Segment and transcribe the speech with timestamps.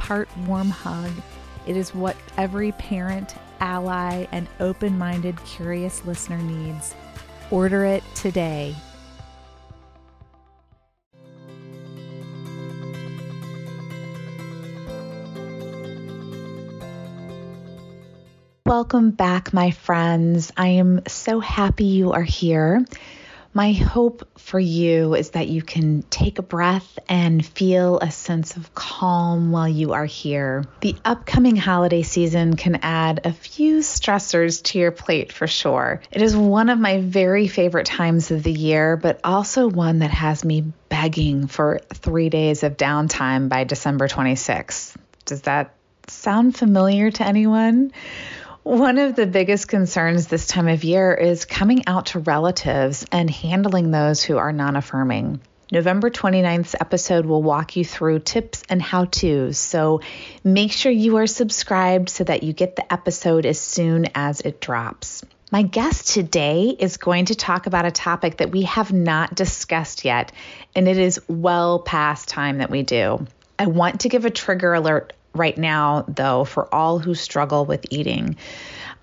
[0.00, 1.12] part warm hug.
[1.66, 6.94] It is what every parent, ally, and open minded, curious listener needs.
[7.50, 8.74] Order it today
[18.70, 20.52] Welcome back, my friends.
[20.56, 22.84] I am so happy you are here.
[23.52, 28.56] My hope for you is that you can take a breath and feel a sense
[28.56, 30.64] of calm while you are here.
[30.82, 36.00] The upcoming holiday season can add a few stressors to your plate for sure.
[36.12, 40.12] It is one of my very favorite times of the year, but also one that
[40.12, 44.94] has me begging for three days of downtime by December 26th.
[45.24, 45.74] Does that
[46.06, 47.92] sound familiar to anyone?
[48.62, 53.30] One of the biggest concerns this time of year is coming out to relatives and
[53.30, 55.40] handling those who are non affirming.
[55.72, 59.56] November 29th's episode will walk you through tips and how to's.
[59.56, 60.02] So
[60.44, 64.60] make sure you are subscribed so that you get the episode as soon as it
[64.60, 65.24] drops.
[65.50, 70.04] My guest today is going to talk about a topic that we have not discussed
[70.04, 70.32] yet,
[70.76, 73.26] and it is well past time that we do.
[73.58, 77.86] I want to give a trigger alert right now, though, for all who struggle with
[77.90, 78.36] eating.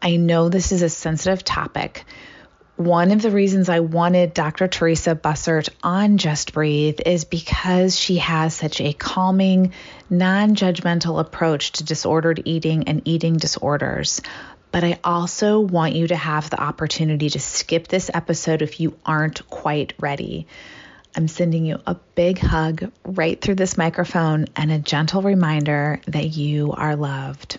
[0.01, 2.05] I know this is a sensitive topic.
[2.75, 4.67] One of the reasons I wanted Dr.
[4.67, 9.73] Theresa Bussert on Just Breathe is because she has such a calming,
[10.11, 14.21] non judgmental approach to disordered eating and eating disorders.
[14.71, 18.95] But I also want you to have the opportunity to skip this episode if you
[19.03, 20.45] aren't quite ready.
[21.17, 26.37] I'm sending you a big hug right through this microphone and a gentle reminder that
[26.37, 27.57] you are loved.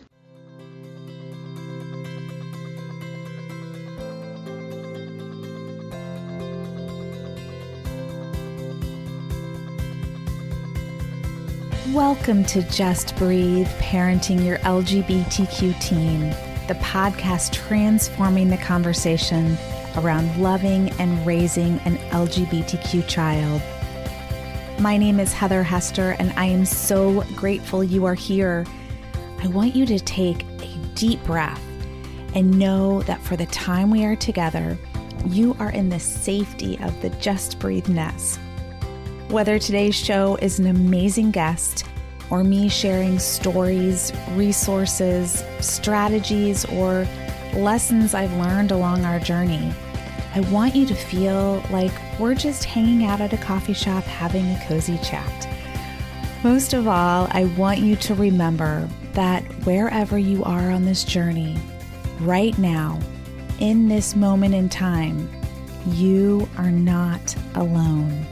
[11.93, 16.21] Welcome to Just Breathe Parenting Your LGBTQ Teen,
[16.69, 19.59] the podcast transforming the conversation
[19.99, 23.61] around loving and raising an LGBTQ child.
[24.81, 28.65] My name is Heather Hester, and I am so grateful you are here.
[29.43, 31.61] I want you to take a deep breath
[32.35, 34.79] and know that for the time we are together,
[35.27, 38.39] you are in the safety of the Just Breathe nest.
[39.29, 41.85] Whether today's show is an amazing guest,
[42.31, 47.07] or me sharing stories, resources, strategies, or
[47.55, 49.73] lessons I've learned along our journey.
[50.39, 51.91] I want you to feel like
[52.21, 55.49] we're just hanging out at a coffee shop having a cozy chat.
[56.45, 61.59] Most of all, I want you to remember that wherever you are on this journey,
[62.21, 63.01] right now,
[63.59, 65.29] in this moment in time,
[65.89, 68.25] you are not alone.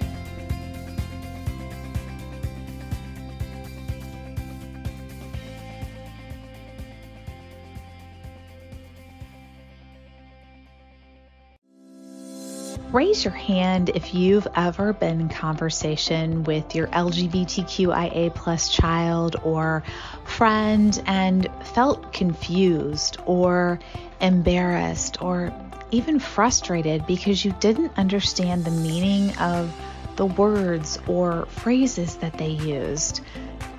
[12.97, 19.83] Raise your hand if you've ever been in conversation with your LGBTQIA plus child or
[20.25, 23.78] friend and felt confused or
[24.22, 25.53] embarrassed or
[25.91, 29.71] even frustrated because you didn't understand the meaning of
[30.16, 33.21] the words or phrases that they used.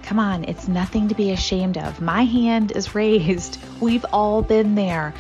[0.04, 2.00] Come on, it's nothing to be ashamed of.
[2.00, 3.58] My hand is raised.
[3.82, 5.16] We've all been there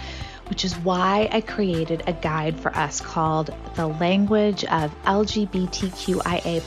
[0.49, 6.63] which is why I created a guide for us called The Language of LGBTQIA.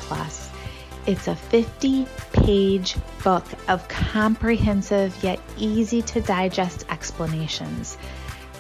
[1.07, 7.97] It's a 50 page book of comprehensive yet easy to digest explanations.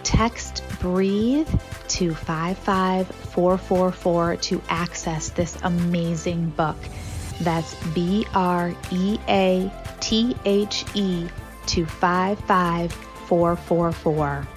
[0.02, 1.46] Text breathe
[1.88, 6.76] to 55444 to access this amazing book.
[7.40, 9.70] That's B R E A
[10.00, 11.28] T H E
[11.66, 14.48] to 55444.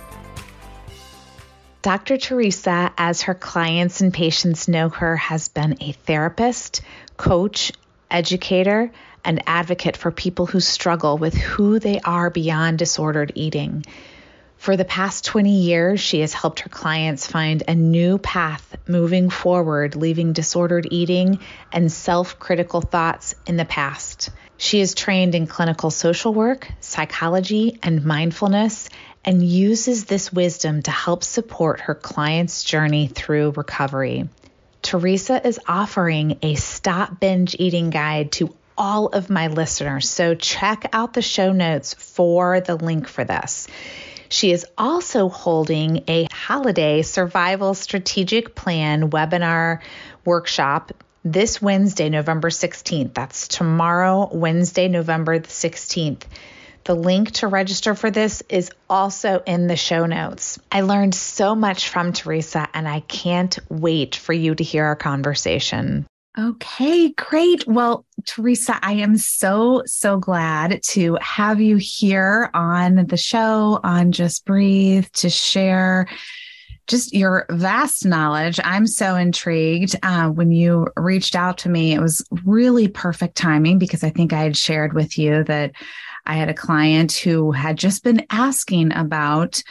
[1.83, 2.15] 4444.
[2.15, 2.18] Dr.
[2.18, 6.81] Theresa, as her clients and patients know her, has been a therapist,
[7.18, 7.74] coach,
[8.09, 8.91] educator,
[9.25, 13.85] and advocate for people who struggle with who they are beyond disordered eating.
[14.57, 19.29] For the past 20 years, she has helped her clients find a new path moving
[19.29, 21.39] forward, leaving disordered eating
[21.74, 24.29] and self critical thoughts in the past.
[24.56, 28.88] She is trained in clinical social work, psychology, and mindfulness,
[29.25, 34.28] and uses this wisdom to help support her clients' journey through recovery.
[34.81, 40.90] Theresa is offering a stop binge eating guide to all of my listeners, so check
[40.94, 43.68] out the show notes for the link for this.
[44.30, 49.80] She is also holding a holiday survival strategic plan webinar
[50.25, 50.92] workshop
[51.24, 53.14] this Wednesday, November 16th.
[53.14, 56.24] That's tomorrow, Wednesday, November the 16th.
[56.85, 60.59] The link to register for this is also in the show notes.
[60.71, 64.95] I learned so much from Theresa, and I can't wait for you to hear our
[64.95, 66.06] conversation.
[66.38, 67.65] Okay, great.
[67.68, 74.12] Well, Theresa, I am so, so glad to have you here on the show on
[74.12, 76.07] Just Breathe to share
[76.88, 78.59] just your vast knowledge.
[78.63, 79.95] I'm so intrigued.
[80.03, 84.33] Uh, when you reached out to me, it was really perfect timing because I think
[84.33, 85.71] I had shared with you that
[86.25, 89.62] I had a client who had just been asking about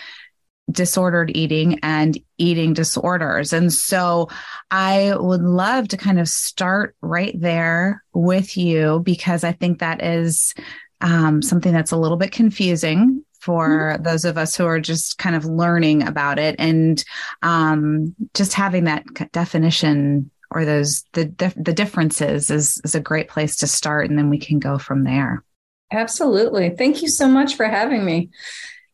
[0.70, 3.52] disordered eating and eating disorders.
[3.52, 4.28] And so
[4.70, 10.02] I would love to kind of start right there with you because I think that
[10.02, 10.54] is
[11.00, 14.02] um, something that's a little bit confusing for mm-hmm.
[14.04, 17.04] those of us who are just kind of learning about it and
[17.42, 21.24] um, just having that definition or those the
[21.56, 25.02] the differences is is a great place to start and then we can go from
[25.02, 25.42] there
[25.92, 28.30] absolutely thank you so much for having me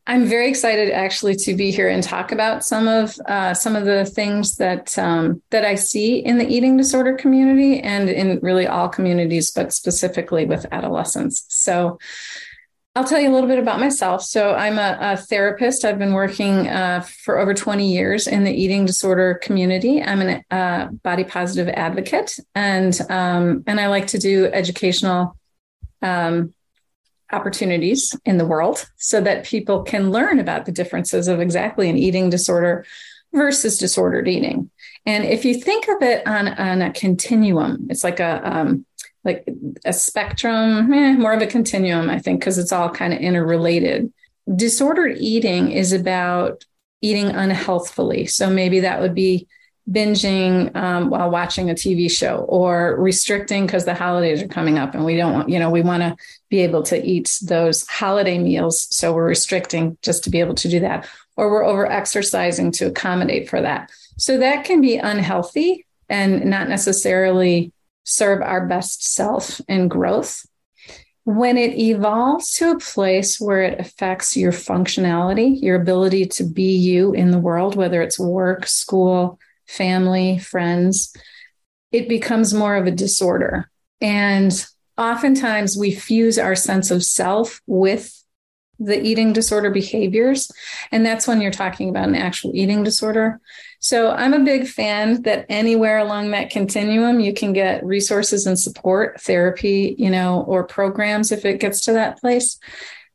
[0.09, 3.85] I'm very excited actually to be here and talk about some of uh, some of
[3.85, 8.65] the things that um, that I see in the eating disorder community and in really
[8.65, 11.45] all communities, but specifically with adolescents.
[11.49, 11.99] So.
[12.95, 14.23] I'll tell you a little bit about myself.
[14.23, 15.85] So, I'm a, a therapist.
[15.85, 20.01] I've been working uh, for over 20 years in the eating disorder community.
[20.01, 25.37] I'm a uh, body positive advocate, and um, and I like to do educational
[26.01, 26.53] um,
[27.31, 31.97] opportunities in the world so that people can learn about the differences of exactly an
[31.97, 32.85] eating disorder
[33.33, 34.69] versus disordered eating.
[35.05, 38.85] And if you think of it on, on a continuum, it's like a um,
[39.25, 39.47] like
[39.85, 44.11] a spectrum, eh, more of a continuum, I think, because it's all kind of interrelated.
[44.55, 46.63] Disordered eating is about
[47.01, 48.25] eating unhealthfully.
[48.27, 49.47] So maybe that would be
[49.89, 54.93] binging um, while watching a TV show or restricting because the holidays are coming up
[54.93, 56.15] and we don't want, you know, we want to
[56.49, 58.87] be able to eat those holiday meals.
[58.91, 61.07] So we're restricting just to be able to do that.
[61.37, 63.89] Or we're over exercising to accommodate for that.
[64.17, 67.71] So that can be unhealthy and not necessarily
[68.03, 70.45] serve our best self and growth.
[71.23, 76.75] When it evolves to a place where it affects your functionality, your ability to be
[76.75, 79.39] you in the world, whether it's work, school,
[79.69, 81.15] family, friends,
[81.91, 83.69] it becomes more of a disorder.
[84.01, 84.51] And
[84.97, 88.15] oftentimes we fuse our sense of self with
[88.79, 90.49] the eating disorder behaviors.
[90.91, 93.39] And that's when you're talking about an actual eating disorder.
[93.79, 98.57] So I'm a big fan that anywhere along that continuum, you can get resources and
[98.57, 102.57] support, therapy, you know, or programs if it gets to that place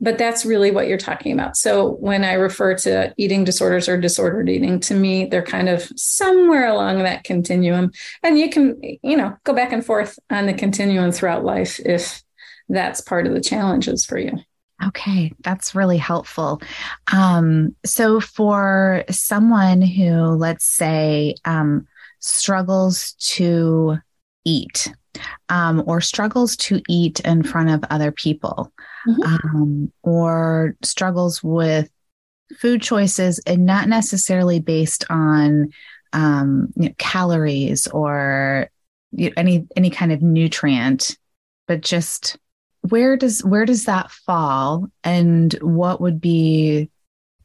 [0.01, 1.57] but that's really what you're talking about.
[1.57, 5.91] So when I refer to eating disorders or disordered eating, to me, they're kind of
[5.97, 7.91] somewhere along that continuum.
[8.23, 12.23] And you can, you know, go back and forth on the continuum throughout life if
[12.69, 14.33] that's part of the challenges for you.
[14.85, 16.61] Okay, that's really helpful.
[17.13, 21.87] Um, so, for someone who, let's say, um,
[22.19, 23.99] struggles to
[24.45, 24.93] eat
[25.49, 28.73] um, or struggles to eat in front of other people,
[29.07, 29.23] mm-hmm.
[29.23, 31.89] um, or struggles with
[32.59, 35.71] food choices and not necessarily based on
[36.13, 38.71] um, you know, calories or
[39.13, 41.17] you know, any any kind of nutrient,
[41.67, 42.39] but just
[42.89, 46.91] where does where does that fall, and what would be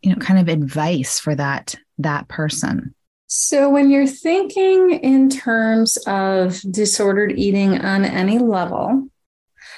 [0.02, 2.94] you know kind of advice for that that person?
[3.32, 9.08] So, when you're thinking in terms of disordered eating on any level,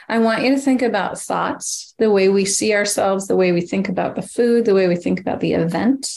[0.08, 3.60] I want you to think about thoughts, the way we see ourselves, the way we
[3.60, 6.10] think about the food, the way we think about the event,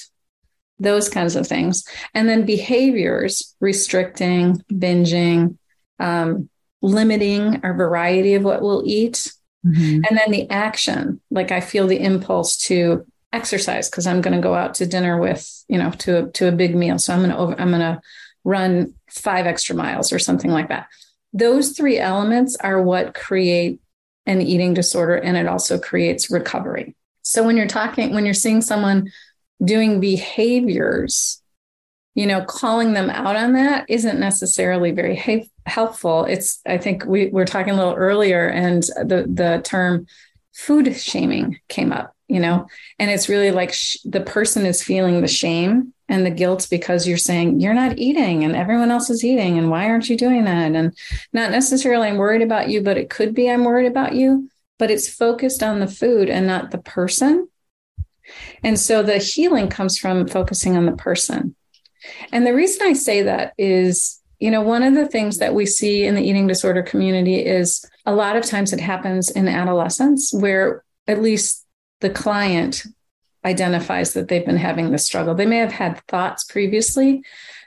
[0.78, 1.84] those kinds of things.
[2.14, 5.58] And then behaviors, restricting, binging,
[5.98, 6.48] um,
[6.82, 9.32] limiting our variety of what we'll eat.
[9.66, 10.02] Mm-hmm.
[10.08, 14.42] And then the action, like I feel the impulse to exercise because I'm going to
[14.42, 16.98] go out to dinner with, you know, to a, to a big meal.
[16.98, 18.00] So I'm going to over, I'm going to
[18.44, 20.88] run five extra miles or something like that.
[21.32, 23.80] Those three elements are what create
[24.26, 26.94] an eating disorder and it also creates recovery.
[27.22, 29.10] So when you're talking, when you're seeing someone
[29.62, 31.42] doing behaviors,
[32.14, 36.24] you know, calling them out on that isn't necessarily very ha- helpful.
[36.26, 40.06] It's, I think we were talking a little earlier and the, the term
[40.52, 42.66] food shaming came up, you know,
[42.98, 47.06] and it's really like sh- the person is feeling the shame and the guilt because
[47.06, 50.44] you're saying you're not eating and everyone else is eating and why aren't you doing
[50.44, 50.74] that?
[50.74, 50.96] And
[51.32, 54.48] not necessarily i'm worried about you but it could be i'm worried about you.
[54.78, 57.48] But it's focused on the food and not the person.
[58.64, 61.54] And so the healing comes from focusing on the person.
[62.32, 65.66] And the reason i say that is you know one of the things that we
[65.66, 70.32] see in the eating disorder community is a lot of times it happens in adolescence
[70.32, 71.63] where at least
[72.04, 72.84] the client
[73.46, 75.34] identifies that they've been having this struggle.
[75.34, 77.22] They may have had thoughts previously,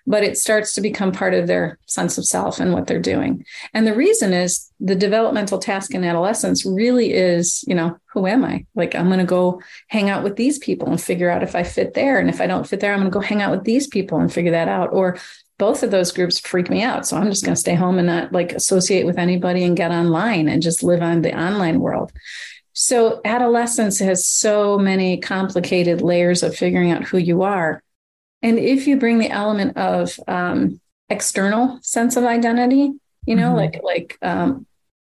[0.06, 3.44] but it starts to become part of their sense of self and what they're doing.
[3.74, 8.46] And the reason is the developmental task in adolescence really is, you know, who am
[8.46, 8.68] I?
[8.76, 11.64] Like, I'm going to go hang out with these people and figure out if I
[11.64, 12.20] fit there.
[12.20, 14.20] And if I don't fit there, I'm going to go hang out with these people
[14.20, 14.94] and figure that out.
[14.94, 15.18] Or
[15.58, 17.08] both of those groups freak me out.
[17.08, 19.90] So I'm just going to stay home and not like associate with anybody and get
[19.90, 22.12] online and just live on the online world.
[22.80, 27.82] So adolescence has so many complicated layers of figuring out who you are.
[28.44, 30.80] And if you bring the element of um,
[31.10, 32.94] external sense of identity,
[33.26, 33.56] you know, mm-hmm.
[33.56, 34.68] like like um,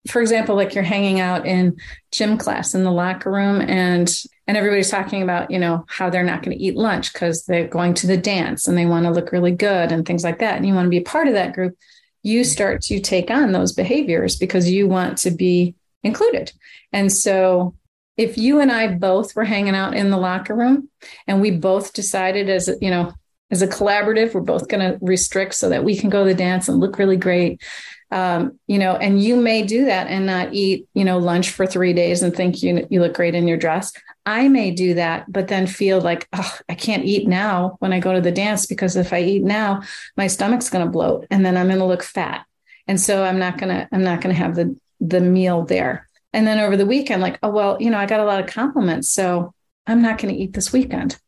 [0.08, 1.76] for example, like you're hanging out in
[2.10, 6.24] gym class in the locker room and and everybody's talking about, you know, how they're
[6.24, 9.10] not going to eat lunch because they're going to the dance and they want to
[9.10, 10.56] look really good and things like that.
[10.56, 11.76] And you want to be a part of that group,
[12.22, 16.52] you start to take on those behaviors because you want to be included.
[16.92, 17.74] And so
[18.16, 20.88] if you and I both were hanging out in the locker room
[21.26, 23.12] and we both decided as, you know,
[23.50, 26.36] as a collaborative, we're both going to restrict so that we can go to the
[26.36, 27.62] dance and look really great.
[28.10, 31.66] Um, you know, and you may do that and not eat, you know, lunch for
[31.66, 33.92] three days and think you you look great in your dress.
[34.24, 38.00] I may do that, but then feel like, oh, I can't eat now when I
[38.00, 39.82] go to the dance because if I eat now,
[40.16, 42.44] my stomach's going to bloat and then I'm going to look fat.
[42.86, 46.08] And so I'm not going to, I'm not going to have the the meal there.
[46.32, 48.46] And then over the weekend, like, oh, well, you know, I got a lot of
[48.46, 49.08] compliments.
[49.08, 49.54] So
[49.86, 51.18] I'm not going to eat this weekend.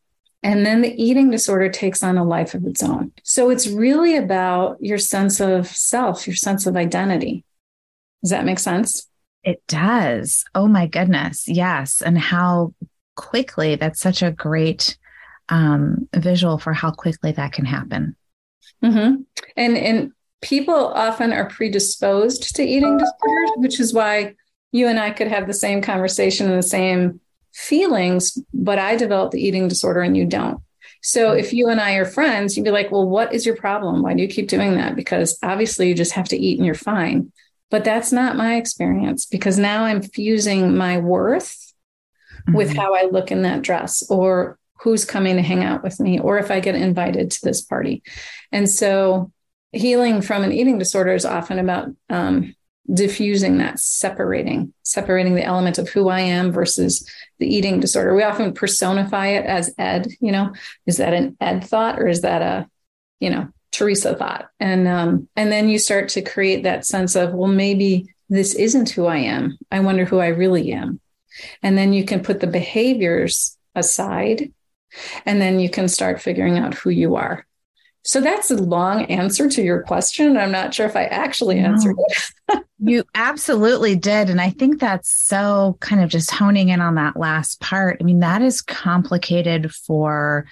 [0.43, 3.11] And then the eating disorder takes on a life of its own.
[3.23, 7.43] So it's really about your sense of self, your sense of identity.
[8.23, 9.07] Does that make sense?
[9.43, 10.43] It does.
[10.53, 11.47] Oh my goodness.
[11.47, 12.01] Yes.
[12.01, 12.73] And how
[13.15, 14.97] quickly that's such a great
[15.49, 18.15] um, visual for how quickly that can happen.
[18.83, 19.21] Mm-hmm.
[19.57, 20.11] And, and
[20.41, 24.35] people often are predisposed to eating disorders, which is why
[24.71, 27.19] you and I could have the same conversation and the same
[27.53, 30.61] feelings, but I develop the eating disorder and you don't.
[31.03, 34.03] So if you and I are friends, you'd be like, well, what is your problem?
[34.03, 34.95] Why do you keep doing that?
[34.95, 37.31] Because obviously you just have to eat and you're fine.
[37.69, 41.73] But that's not my experience because now I'm fusing my worth
[42.41, 42.53] mm-hmm.
[42.55, 46.19] with how I look in that dress or who's coming to hang out with me
[46.19, 48.03] or if I get invited to this party.
[48.51, 49.31] And so
[49.71, 52.55] healing from an eating disorder is often about um,
[52.91, 57.07] diffusing that, separating, separating the element of who I am versus
[57.39, 58.15] the eating disorder.
[58.15, 60.53] We often personify it as Ed, you know,
[60.85, 62.69] is that an Ed thought or is that a,
[63.19, 64.49] you know, Theresa thought?
[64.59, 68.89] And um, and then you start to create that sense of, well, maybe this isn't
[68.89, 69.57] who I am.
[69.71, 70.99] I wonder who I really am.
[71.63, 74.51] And then you can put the behaviors aside
[75.25, 77.45] and then you can start figuring out who you are.
[78.03, 80.35] So that's a long answer to your question.
[80.35, 82.05] I'm not sure if I actually answered no.
[82.57, 82.63] it.
[82.79, 84.29] you absolutely did.
[84.29, 87.97] And I think that's so kind of just honing in on that last part.
[87.99, 90.47] I mean, that is complicated for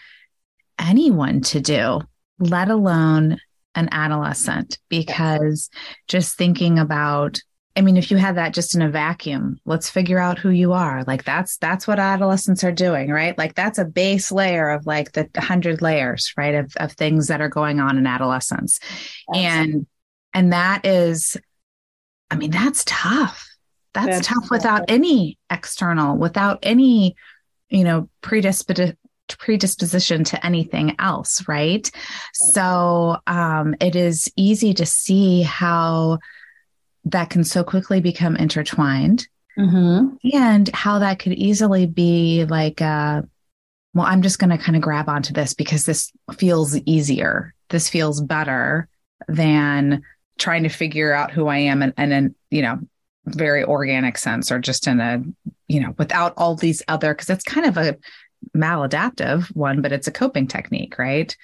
[0.78, 2.02] anyone to do,
[2.38, 3.40] let alone
[3.74, 5.70] an adolescent, because
[6.08, 7.42] just thinking about
[7.80, 10.74] I mean, if you had that just in a vacuum, let's figure out who you
[10.74, 11.06] are.
[11.08, 13.38] Like that's that's what adolescents are doing, right?
[13.38, 16.56] Like that's a base layer of like the hundred layers, right?
[16.56, 18.82] Of of things that are going on in adolescence.
[19.30, 19.46] Absolutely.
[19.46, 19.88] And
[20.34, 21.38] and that is,
[22.30, 23.48] I mean, that's tough.
[23.94, 27.16] That's, that's tough without any external, without any,
[27.70, 28.98] you know, predisposition
[29.38, 31.90] predisposition to anything else, right?
[32.34, 36.18] So um, it is easy to see how
[37.06, 39.28] that can so quickly become intertwined
[39.58, 40.16] mm-hmm.
[40.34, 43.22] and how that could easily be like uh,
[43.94, 47.90] well i'm just going to kind of grab onto this because this feels easier this
[47.90, 48.88] feels better
[49.28, 50.04] than
[50.38, 52.80] trying to figure out who i am and, and in you know
[53.26, 55.22] very organic sense or just in a
[55.68, 57.96] you know without all these other because it's kind of a
[58.56, 61.36] maladaptive one, but it's a coping technique, right?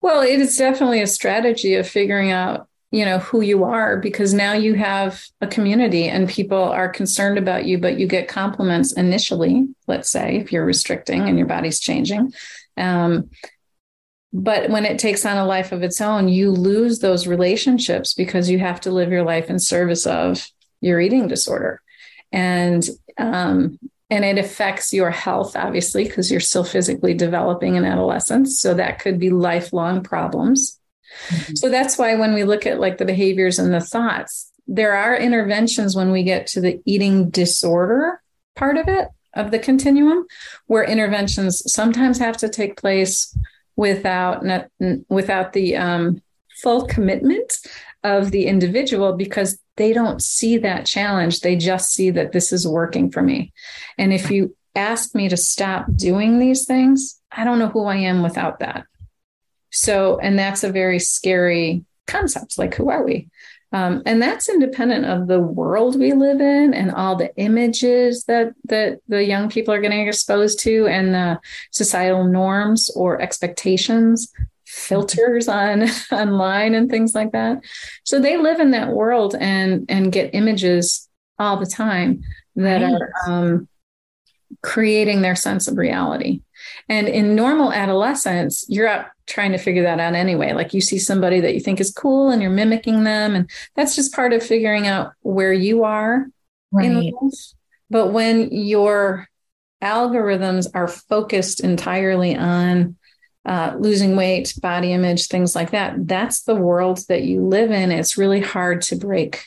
[0.00, 4.32] Well, it is definitely a strategy of figuring out, you know, who you are because
[4.32, 8.92] now you have a community and people are concerned about you, but you get compliments
[8.92, 12.32] initially, let's say, if you're restricting and your body's changing.
[12.76, 13.30] Um,
[14.32, 18.50] but when it takes on a life of its own, you lose those relationships because
[18.50, 20.48] you have to live your life in service of
[20.80, 21.80] your eating disorder.
[22.32, 23.78] And um,
[24.10, 28.98] and it affects your health obviously because you're still physically developing in adolescence so that
[28.98, 30.78] could be lifelong problems
[31.28, 31.54] mm-hmm.
[31.54, 35.16] so that's why when we look at like the behaviors and the thoughts there are
[35.16, 38.20] interventions when we get to the eating disorder
[38.56, 40.26] part of it of the continuum
[40.66, 43.36] where interventions sometimes have to take place
[43.76, 44.44] without
[45.08, 46.22] without the um,
[46.62, 47.58] full commitment
[48.04, 51.40] of the individual because they don't see that challenge.
[51.40, 53.52] They just see that this is working for me.
[53.98, 57.96] And if you ask me to stop doing these things, I don't know who I
[57.96, 58.86] am without that.
[59.74, 62.58] So, and that's a very scary concept.
[62.58, 63.28] Like, who are we?
[63.72, 68.52] Um, and that's independent of the world we live in and all the images that
[68.66, 71.40] that the young people are getting exposed to and the
[71.72, 74.32] societal norms or expectations
[74.64, 77.64] filters on online and things like that.
[78.04, 81.08] So they live in that world and and get images
[81.40, 82.22] all the time
[82.54, 82.92] that right.
[82.92, 83.68] are um,
[84.62, 86.42] creating their sense of reality.
[86.88, 90.52] And in normal adolescence, you're out trying to figure that out anyway.
[90.52, 93.34] Like you see somebody that you think is cool and you're mimicking them.
[93.34, 96.26] And that's just part of figuring out where you are
[96.72, 96.86] right.
[96.86, 97.52] in life.
[97.90, 99.28] But when your
[99.82, 102.96] algorithms are focused entirely on
[103.46, 105.94] uh, losing weight, body image, things like that.
[106.08, 107.92] That's the world that you live in.
[107.92, 109.44] It's really hard to break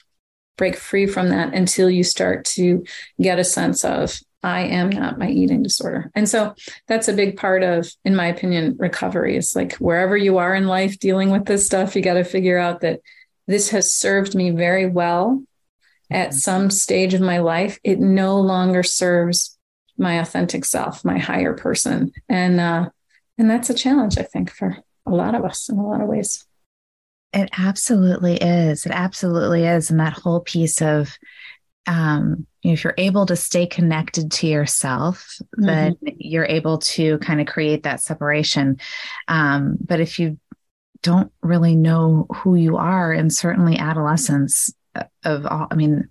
[0.55, 2.83] break free from that until you start to
[3.21, 6.09] get a sense of I am not my eating disorder.
[6.15, 6.55] And so
[6.87, 9.35] that's a big part of, in my opinion, recovery.
[9.35, 12.57] Is like wherever you are in life dealing with this stuff, you got to figure
[12.57, 13.01] out that
[13.45, 15.43] this has served me very well
[16.09, 16.37] at mm-hmm.
[16.37, 17.77] some stage of my life.
[17.83, 19.57] It no longer serves
[19.97, 22.13] my authentic self, my higher person.
[22.29, 22.89] And uh,
[23.37, 26.07] and that's a challenge, I think, for a lot of us in a lot of
[26.07, 26.45] ways.
[27.33, 28.85] It absolutely is.
[28.85, 29.91] It absolutely is.
[29.91, 31.17] And that whole piece of,
[31.87, 35.65] um, if you're able to stay connected to yourself, mm-hmm.
[35.65, 38.79] then you're able to kind of create that separation.
[39.27, 40.37] Um, but if you
[41.01, 46.09] don't really know who you are, and certainly adolescence uh, of all, I mean,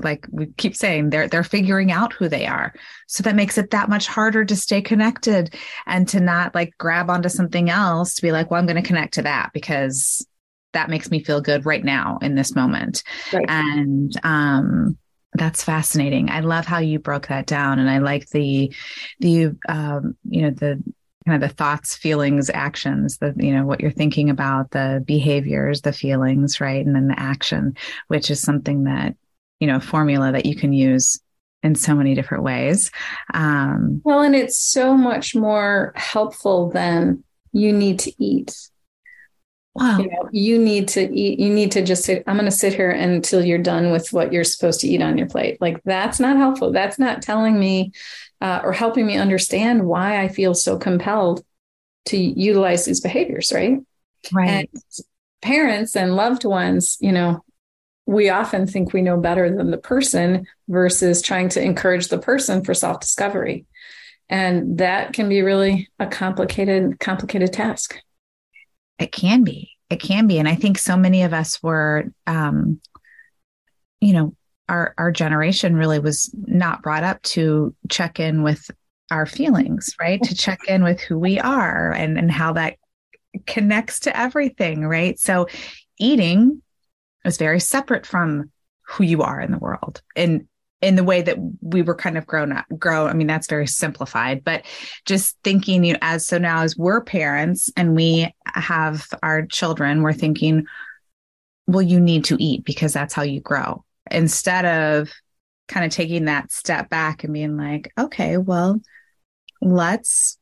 [0.00, 2.72] like we keep saying they're they're figuring out who they are
[3.06, 5.54] so that makes it that much harder to stay connected
[5.86, 8.86] and to not like grab onto something else to be like well i'm going to
[8.86, 10.26] connect to that because
[10.74, 13.02] that makes me feel good right now in this moment.
[13.32, 13.46] Right.
[13.48, 14.98] and um
[15.36, 16.30] that's fascinating.
[16.30, 18.72] I love how you broke that down and i like the
[19.20, 20.82] the um you know the
[21.26, 25.80] kind of the thoughts feelings actions the you know what you're thinking about the behaviors
[25.80, 26.84] the feelings right?
[26.84, 27.76] And then the action
[28.08, 29.16] which is something that
[29.60, 31.18] you know formula that you can use
[31.62, 32.90] in so many different ways.
[33.32, 38.54] Um, well and it's so much more helpful than you need to eat
[39.74, 39.98] wow.
[39.98, 42.74] You, know, you need to eat you need to just sit i'm going to sit
[42.74, 45.60] here until you're done with what you're supposed to eat on your plate.
[45.60, 46.72] Like that's not helpful.
[46.72, 47.92] That's not telling me
[48.40, 51.44] uh, or helping me understand why i feel so compelled
[52.06, 53.78] to utilize these behaviors right?
[54.32, 54.48] Right.
[54.48, 54.68] And
[55.42, 57.44] parents and loved ones you know
[58.06, 62.64] we often think we know better than the person versus trying to encourage the person
[62.64, 63.66] for self discovery.
[64.28, 68.00] And that can be really a complicated, complicated task.
[68.98, 69.70] It can be.
[69.90, 70.38] It can be.
[70.38, 72.80] And I think so many of us were, um,
[74.00, 74.34] you know,
[74.68, 78.70] our, our generation really was not brought up to check in with
[79.10, 80.22] our feelings, right?
[80.22, 82.76] to check in with who we are and, and how that
[83.46, 85.18] connects to everything, right?
[85.18, 85.48] So
[85.98, 86.62] eating
[87.24, 88.50] is very separate from
[88.86, 90.46] who you are in the world and
[90.84, 93.66] in the way that we were kind of grown up grow i mean that's very
[93.66, 94.62] simplified but
[95.06, 100.02] just thinking you know as so now as we're parents and we have our children
[100.02, 100.66] we're thinking
[101.66, 105.10] well you need to eat because that's how you grow instead of
[105.68, 108.78] kind of taking that step back and being like okay well
[109.62, 110.38] let's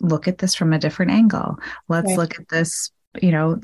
[0.00, 1.56] look at this from a different angle
[1.88, 2.18] let's right.
[2.18, 2.90] look at this
[3.22, 3.58] you know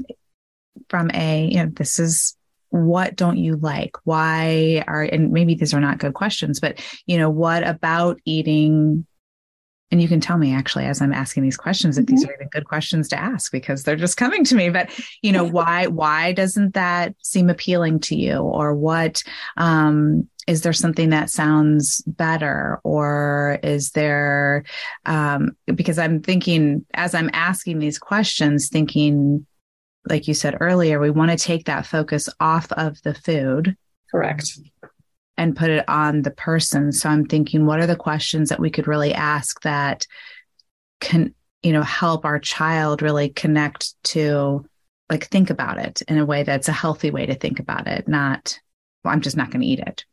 [0.88, 2.34] from a you know this is
[2.74, 3.96] what don't you like?
[4.02, 9.06] Why are and maybe these are not good questions but you know what about eating?
[9.90, 12.16] And you can tell me actually as i'm asking these questions if mm-hmm.
[12.16, 14.70] these are even good questions to ask because they're just coming to me.
[14.70, 14.90] But
[15.22, 18.38] you know why why doesn't that seem appealing to you?
[18.38, 19.22] Or what
[19.56, 22.78] um is there something that sounds better?
[22.84, 24.64] Or is there
[25.06, 29.46] um, because i'm thinking as i'm asking these questions thinking
[30.08, 33.76] like you said earlier we want to take that focus off of the food.
[34.10, 34.58] Correct.
[35.36, 36.92] And put it on the person.
[36.92, 40.06] So i'm thinking what are the questions that we could really ask that
[41.00, 44.64] can you know help our child really connect to
[45.10, 48.06] like think about it in a way that's a healthy way to think about it
[48.08, 48.58] not
[49.02, 50.04] well i'm just not going to eat it.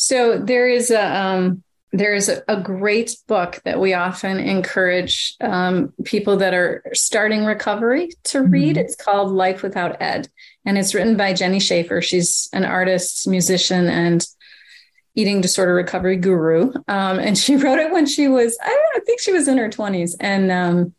[0.00, 5.34] So there is a um, there is a, a, great book that we often encourage
[5.40, 8.76] um, people that are starting recovery to read.
[8.76, 8.84] Mm-hmm.
[8.84, 10.28] It's called Life Without Ed,
[10.66, 12.02] and it's written by Jenny Schaefer.
[12.02, 14.26] She's an artist, musician, and
[15.14, 16.72] eating disorder recovery guru.
[16.86, 19.58] Um, and she wrote it when she was, I, know, I think she was in
[19.58, 20.12] her 20s.
[20.20, 20.94] And um,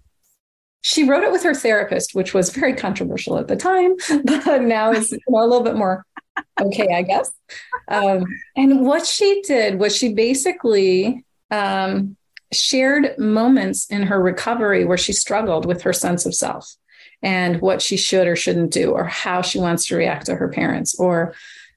[0.81, 4.91] she wrote it with her therapist, which was very controversial at the time, but now
[4.91, 6.05] is you know, a little bit more
[6.61, 7.31] okay, I guess.
[7.87, 8.25] Um,
[8.55, 12.15] and what she did was she basically um,
[12.51, 16.75] shared moments in her recovery where she struggled with her sense of self
[17.21, 20.47] and what she should or shouldn't do, or how she wants to react to her
[20.47, 21.33] parents, or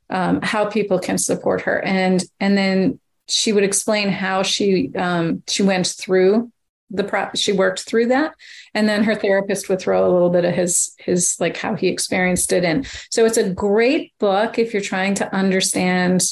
[0.09, 1.81] um, how people can support her.
[1.83, 6.52] And and then she would explain how she um, she went through
[6.93, 8.35] the pro- she worked through that.
[8.75, 11.89] And then her therapist would throw a little bit of his his like how he
[11.89, 12.85] experienced it in.
[13.11, 16.23] So it's a great book if you're trying to understand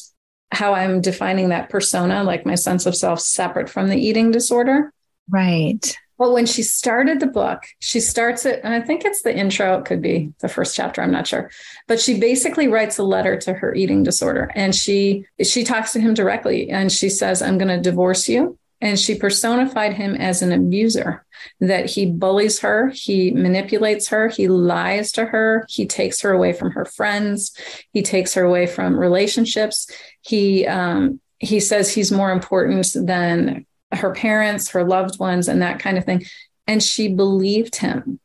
[0.53, 4.92] how i'm defining that persona like my sense of self separate from the eating disorder.
[5.29, 5.96] Right.
[6.18, 9.79] Well when she started the book she starts it and i think it's the intro
[9.79, 11.51] it could be the first chapter i'm not sure.
[11.87, 16.01] But she basically writes a letter to her eating disorder and she she talks to
[16.01, 20.43] him directly and she says i'm going to divorce you and she personified him as
[20.43, 21.25] an abuser
[21.61, 26.53] that he bullies her he manipulates her he lies to her he takes her away
[26.53, 27.53] from her friends
[27.93, 29.90] he takes her away from relationships.
[30.23, 35.81] He um, he says he's more important than her parents her loved ones and that
[35.81, 36.25] kind of thing.
[36.66, 38.21] And she believed him.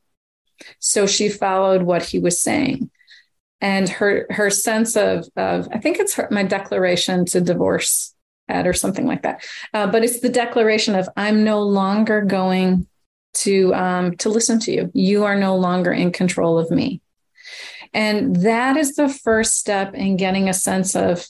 [0.80, 2.92] So she followed what he was saying.
[3.62, 8.14] And her her sense of of i think it's her, my declaration to divorce
[8.48, 9.44] at or something like that.
[9.74, 12.88] Uh, but it's the declaration of I'm no longer going
[13.36, 14.92] to um, to listen to you.
[14.94, 17.02] You are no longer in control of me.
[17.94, 21.26] And that is the first step in getting a sense of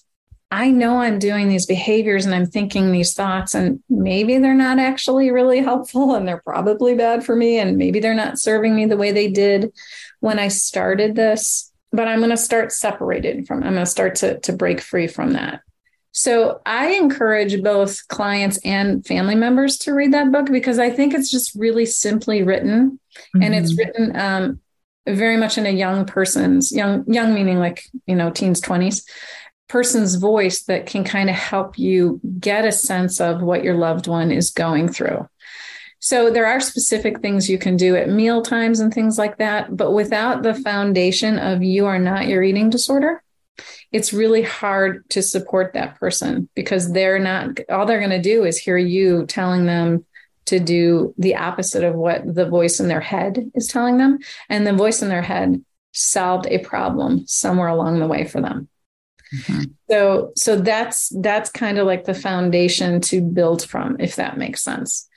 [0.52, 4.80] I know I'm doing these behaviors and I'm thinking these thoughts, and maybe they're not
[4.80, 8.86] actually really helpful and they're probably bad for me, and maybe they're not serving me
[8.86, 9.74] the way they did
[10.20, 11.72] when I started this.
[11.92, 15.08] But I'm going to start separated from, I'm going to start to, to break free
[15.08, 15.62] from that.
[16.18, 21.14] So I encourage both clients and family members to read that book because I think
[21.14, 23.44] it's just really simply written, mm-hmm.
[23.44, 23.80] and it's mm-hmm.
[23.80, 24.60] written um,
[25.06, 29.06] very much in a young person's young young meaning like you know teens twenties
[29.68, 34.08] person's voice that can kind of help you get a sense of what your loved
[34.08, 35.28] one is going through.
[36.00, 39.76] So there are specific things you can do at meal times and things like that,
[39.76, 43.22] but without the foundation of you are not your eating disorder,
[43.92, 48.44] it's really hard to support that person because they're not all they're going to do
[48.44, 50.06] is hear you telling them
[50.46, 54.20] to do the opposite of what the voice in their head is telling them.
[54.50, 58.70] And the voice in their head solved a problem somewhere along the way for them.
[59.36, 59.64] Mm-hmm.
[59.90, 64.62] so so that's that's kind of like the foundation to build from if that makes
[64.62, 65.08] sense.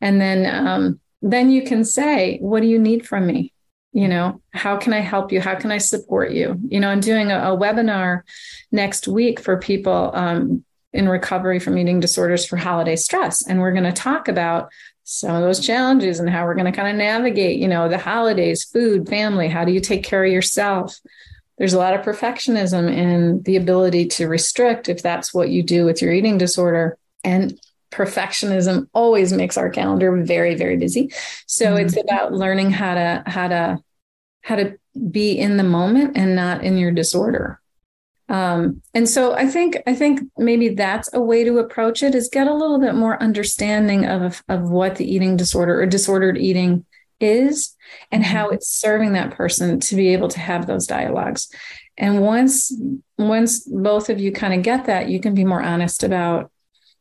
[0.00, 3.52] And then um, then you can say what do you need from me
[3.96, 5.40] you know how can i help you?
[5.40, 6.60] How can i support you?
[6.68, 8.22] You know i'm doing a, a webinar
[8.70, 13.46] next week for people um, in recovery from eating disorders for holiday stress.
[13.46, 14.70] And we're going to talk about
[15.04, 17.96] some of those challenges and how we're going to kind of navigate you know the
[17.96, 19.48] holidays food family.
[19.48, 21.00] How do you take care of yourself?
[21.56, 25.86] There's a lot of perfectionism in the ability to restrict if that's what you do
[25.86, 26.98] with your eating disorder.
[27.24, 27.58] And
[27.90, 31.10] perfectionism always makes our calendar very very busy.
[31.46, 31.86] So mm-hmm.
[31.86, 33.78] it's about learning how to how to
[34.46, 34.78] how to
[35.10, 37.60] be in the moment and not in your disorder.
[38.28, 42.28] Um, and so I think I think maybe that's a way to approach it is
[42.32, 46.84] get a little bit more understanding of of what the eating disorder or disordered eating
[47.18, 47.74] is
[48.12, 48.54] and how mm-hmm.
[48.54, 51.48] it's serving that person to be able to have those dialogues.
[51.98, 52.72] And once
[53.18, 56.52] once both of you kind of get that, you can be more honest about,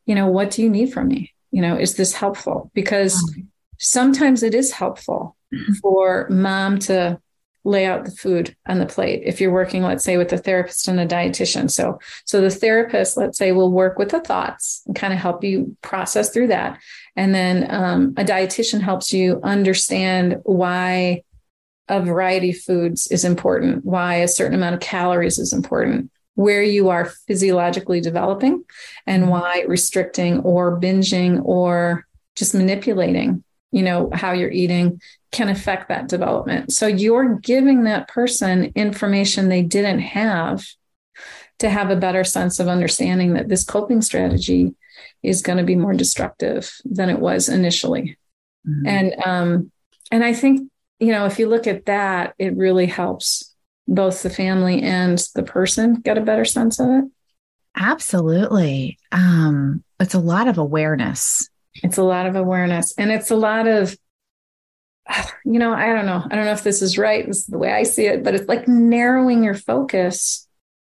[0.08, 1.32] you know, what do you need from me?
[1.52, 2.72] You know, is this helpful?
[2.74, 3.42] Because mm-hmm.
[3.78, 5.74] sometimes it is helpful mm-hmm.
[5.74, 7.20] for mom to
[7.66, 10.88] lay out the food on the plate if you're working let's say with a therapist
[10.88, 14.96] and a dietitian so so the therapist let's say will work with the thoughts and
[14.96, 16.80] kind of help you process through that
[17.16, 21.22] and then um, a dietitian helps you understand why
[21.88, 26.62] a variety of foods is important why a certain amount of calories is important where
[26.62, 28.64] you are physiologically developing
[29.08, 29.32] and Mm-hmm.
[29.32, 35.02] why restricting or binging or just manipulating you know how you're eating
[35.32, 40.66] can affect that development so you're giving that person information they didn't have
[41.60, 44.74] to have a better sense of understanding that this coping strategy
[45.24, 48.18] is going to be more destructive than it was initially
[48.68, 48.88] Mhm.
[48.88, 49.72] and um
[50.12, 53.54] and i think you know if you look at that it really helps
[53.88, 57.06] both the family and the person get a better sense of it
[57.78, 58.98] Absolutely.
[59.12, 61.50] Um, it's a lot of awareness.
[61.84, 63.96] It's a lot of awareness and it's a lot of
[65.46, 66.24] you know i don't know.
[66.30, 68.34] I don't know if this is right this is the way i see it but
[68.34, 70.46] it's like narrowing your focus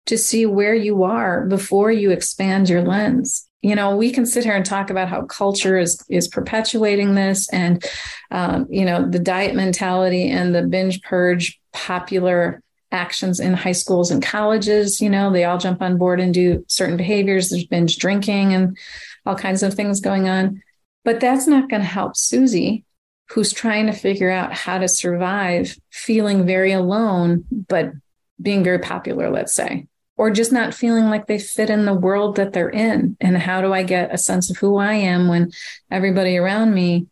[0.07, 3.49] to see where you are before you expand your lens.
[3.63, 7.49] You know we can sit here and talk about how culture is is perpetuating this
[7.51, 7.85] and
[8.33, 14.11] um, you know the diet mentality and the binge purge popular actions in high schools
[14.11, 15.01] and colleges.
[15.01, 17.51] You know they all jump on board and do certain behaviors.
[17.51, 18.77] There's binge drinking and
[19.25, 20.61] all kinds of things going on
[21.05, 22.85] but that's not going to help susie
[23.31, 27.93] who's trying to figure out how to survive feeling very alone but
[28.41, 29.87] being very popular let's say
[30.17, 33.17] or just not feeling like they fit in the world that they're in.
[33.21, 35.51] And how do I get a sense of who I am when
[35.91, 37.09] everybody around me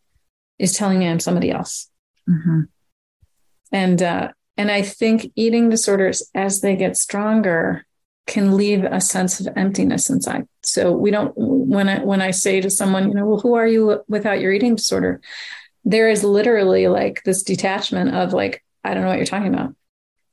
[0.59, 1.90] is telling me I'm somebody else?
[2.29, 2.61] Mm-hmm.
[3.72, 7.87] And uh, and I think eating disorders as they get stronger
[8.26, 10.46] can leave a sense of emptiness inside.
[10.62, 13.66] So we don't when I when I say to someone, you know, well, who are
[13.66, 15.20] you without your eating disorder?
[15.85, 19.74] There is literally like this detachment of like, I don't know what you're talking about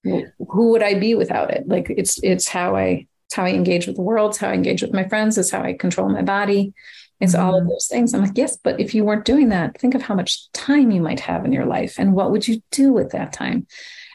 [0.04, 1.68] who would I be without it?
[1.68, 4.54] Like it's it's how I it's how I engage with the world, it's how I
[4.54, 6.74] engage with my friends, it's how I control my body.
[7.20, 7.44] It's mm-hmm.
[7.44, 8.14] all of those things.
[8.14, 11.02] I'm like, yes, but if you weren't doing that, think of how much time you
[11.02, 13.68] might have in your life and what would you do with that time?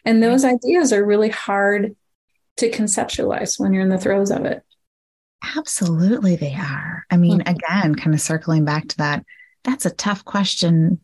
[0.05, 1.97] And those ideas are really hard
[2.59, 4.63] to conceptualize when you're in the throes of it.
[5.57, 7.05] Absolutely, they are.
[7.11, 7.55] I mean, mm-hmm.
[7.55, 9.25] again, kind of circling back to that,
[9.65, 11.01] that's a tough question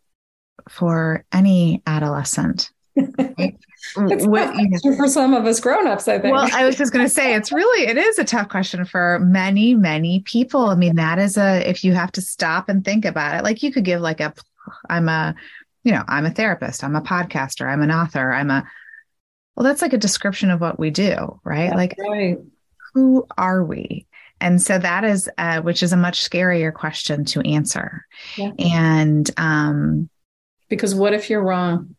[0.68, 2.70] for any adolescent.
[2.96, 3.56] Right?
[3.94, 7.04] what, you know, for some of us grown-ups i think well i was just going
[7.04, 10.96] to say it's really it is a tough question for many many people i mean
[10.96, 13.84] that is a if you have to stop and think about it like you could
[13.84, 14.34] give like a
[14.90, 15.32] i'm a
[15.84, 18.68] you know i'm a therapist i'm a podcaster i'm an author i'm a
[19.58, 22.38] well that's like a description of what we do right that's like right.
[22.94, 24.06] who are we
[24.40, 28.52] and so that is uh, which is a much scarier question to answer yeah.
[28.58, 30.08] and um
[30.70, 31.94] because what if you're wrong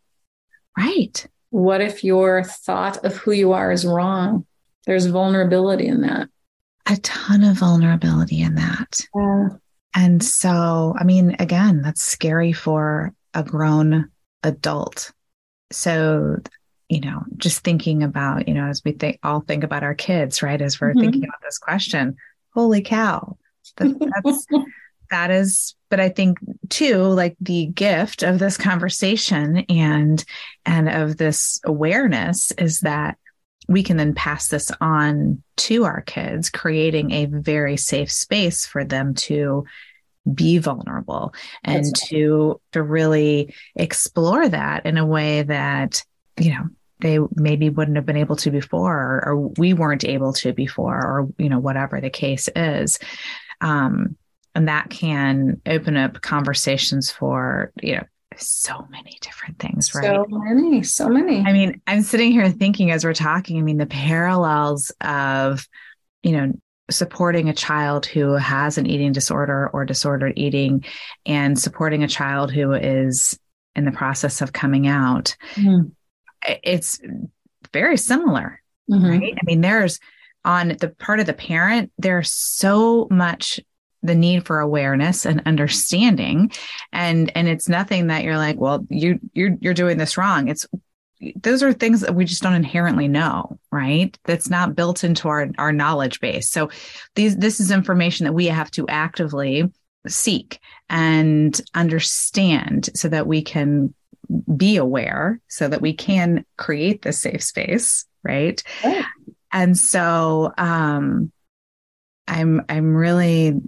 [0.78, 4.45] right what if your thought of who you are is wrong?
[4.86, 6.30] There's vulnerability in that.
[6.86, 9.02] A ton of vulnerability in that.
[9.15, 9.50] Yeah.
[9.95, 14.10] And so, I mean, again, that's scary for a grown
[14.43, 15.12] adult.
[15.72, 16.38] So,
[16.89, 20.41] you know, just thinking about, you know, as we think, all think about our kids,
[20.41, 20.62] right?
[20.62, 20.99] As we're mm-hmm.
[20.99, 22.17] thinking about this question,
[22.54, 23.38] holy cow,
[23.78, 24.47] that, that's,
[25.10, 26.38] that is but i think
[26.69, 30.23] too like the gift of this conversation and
[30.65, 33.17] and of this awareness is that
[33.67, 38.84] we can then pass this on to our kids creating a very safe space for
[38.84, 39.63] them to
[40.32, 41.93] be vulnerable and right.
[42.08, 46.04] to to really explore that in a way that
[46.39, 46.65] you know
[46.99, 50.95] they maybe wouldn't have been able to before or, or we weren't able to before
[50.95, 52.99] or you know whatever the case is.
[53.62, 54.17] Um
[54.55, 58.03] and that can open up conversations for you know
[58.35, 60.05] so many different things right?
[60.05, 61.39] so many so many.
[61.39, 65.67] I mean i'm sitting here thinking as we're talking i mean the parallels of
[66.23, 66.53] you know
[66.89, 70.83] supporting a child who has an eating disorder or disordered eating
[71.25, 73.38] and supporting a child who is
[73.75, 75.35] in the process of coming out.
[75.55, 75.91] Mm.
[76.45, 76.99] It's
[77.73, 79.06] very similar mm-hmm.
[79.06, 79.34] right?
[79.36, 79.99] I mean there's
[80.45, 83.60] on the part of the parent there's so much
[84.02, 86.52] the need for awareness and understanding.
[86.93, 90.47] And and it's nothing that you're like well you you're you're doing this wrong.
[90.47, 90.65] It's
[91.36, 94.17] those are things that we just don't inherently know right?
[94.23, 96.49] That's not built into our our knowledge base.
[96.49, 96.69] So
[97.15, 99.69] these this is information that we have to actively
[100.08, 103.93] seek and understand so that we can
[104.56, 109.06] be aware so that we can create this safe space right, right.
[109.52, 111.32] and so um
[112.28, 113.60] I'm I'm really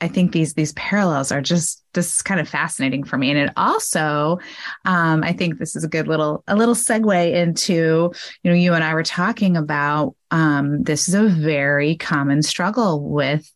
[0.00, 3.38] I think these these parallels are just this is kind of fascinating for me, and
[3.38, 4.38] it also
[4.84, 8.74] um, I think this is a good little a little segue into you know you
[8.74, 13.50] and I were talking about um, this is a very common struggle with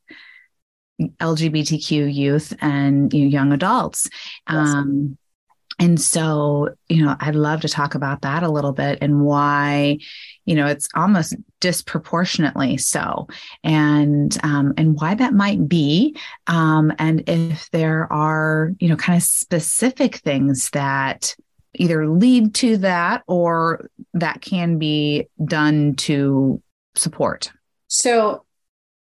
[1.01, 4.09] LGBTQ youth and you know, young adults.
[4.47, 5.19] Um,
[5.79, 9.99] and so, you know, I'd love to talk about that a little bit and why,
[10.45, 13.29] you know, it's almost disproportionately so,
[13.63, 16.17] and um, and why that might be,
[16.49, 21.37] um, and if there are, you know, kind of specific things that
[21.75, 26.61] either lead to that or that can be done to
[26.97, 27.53] support.
[27.87, 28.45] So,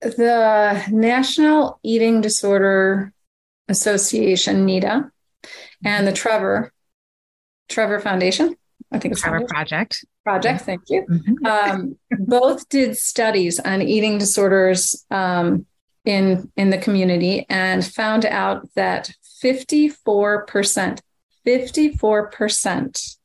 [0.00, 3.12] the National Eating Disorder
[3.68, 5.10] Association, NEDA,
[5.84, 6.72] and the Trevor
[7.68, 8.56] Trevor Foundation.
[8.92, 9.54] I think it's Trevor Foundation.
[9.54, 10.04] Project.
[10.24, 11.06] Project, thank you.
[11.08, 11.46] Mm-hmm.
[11.46, 15.66] Um, both did studies on eating disorders um,
[16.04, 19.12] in in the community and found out that
[19.42, 21.00] 54%,
[21.46, 23.16] 54%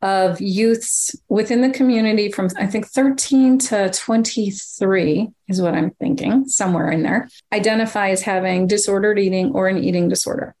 [0.00, 6.48] of youths within the community from I think 13 to 23 is what I'm thinking,
[6.48, 10.54] somewhere in there, identify as having disordered eating or an eating disorder.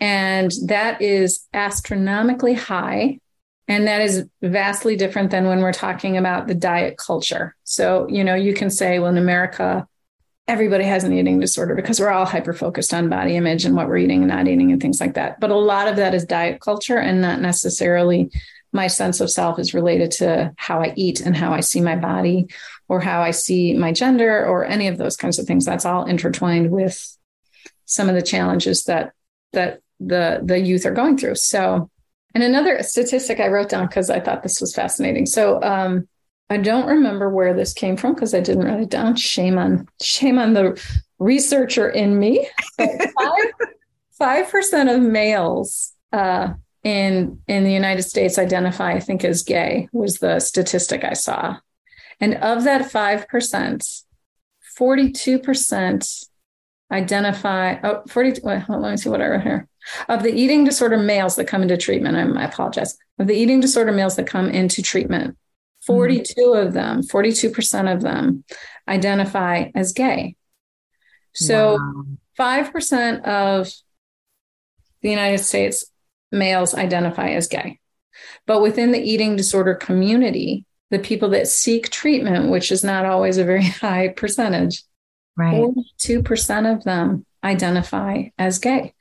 [0.00, 3.18] And that is astronomically high.
[3.68, 7.56] And that is vastly different than when we're talking about the diet culture.
[7.64, 9.88] So, you know, you can say, well, in America,
[10.48, 13.88] everybody has an eating disorder because we're all hyper focused on body image and what
[13.88, 15.40] we're eating and not eating and things like that.
[15.40, 18.30] But a lot of that is diet culture and not necessarily
[18.72, 21.96] my sense of self is related to how I eat and how I see my
[21.96, 22.48] body
[22.88, 25.64] or how I see my gender or any of those kinds of things.
[25.64, 27.16] That's all intertwined with
[27.86, 29.12] some of the challenges that
[29.52, 31.36] that the the youth are going through.
[31.36, 31.90] So,
[32.34, 35.26] and another statistic I wrote down because I thought this was fascinating.
[35.26, 36.08] So, um,
[36.48, 39.16] I don't remember where this came from because I didn't write it down.
[39.16, 40.80] Shame on shame on the
[41.18, 42.48] researcher in me.
[44.18, 46.54] Five percent of males uh,
[46.84, 49.88] in in the United States identify, I think, as gay.
[49.92, 51.56] Was the statistic I saw,
[52.20, 53.84] and of that five percent,
[54.76, 56.06] forty two percent
[56.90, 57.76] identify.
[57.82, 59.68] Oh, 40, let me see what I wrote here.
[60.08, 62.96] Of the eating disorder males that come into treatment, I apologize.
[63.18, 65.36] Of the eating disorder males that come into treatment,
[65.86, 66.66] 42 mm-hmm.
[66.66, 68.44] of them, 42% of them
[68.88, 70.36] identify as gay.
[71.34, 71.78] So
[72.38, 72.64] wow.
[72.72, 73.72] 5% of
[75.02, 75.84] the United States
[76.32, 77.78] males identify as gay.
[78.46, 83.38] But within the eating disorder community, the people that seek treatment, which is not always
[83.38, 84.82] a very high percentage,
[85.36, 85.54] right.
[85.54, 88.94] 42% of them identify as gay.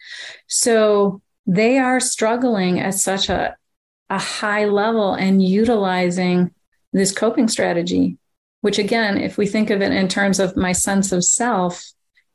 [0.48, 3.56] So they are struggling at such a,
[4.10, 6.52] a high level and utilizing
[6.94, 8.18] this coping strategy,
[8.62, 11.84] which again, if we think of it in terms of my sense of self,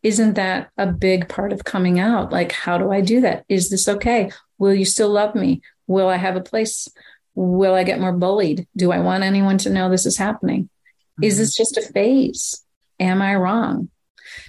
[0.02, 2.32] isn't that a big part of coming out?
[2.32, 3.44] Like, how do I do that?
[3.48, 4.30] Is this okay?
[4.58, 5.62] Will you still love me?
[5.86, 6.88] Will I have a place?
[7.34, 8.66] Will I get more bullied?
[8.76, 10.64] Do I want anyone to know this is happening?
[10.64, 11.24] Mm-hmm.
[11.24, 12.64] Is this just a phase?
[12.98, 13.90] Am I wrong?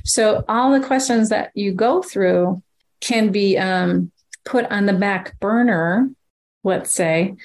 [0.04, 2.62] So all the questions that you go through
[3.00, 4.12] can be um,
[4.46, 6.10] put on the back burner,
[6.64, 7.36] let's say,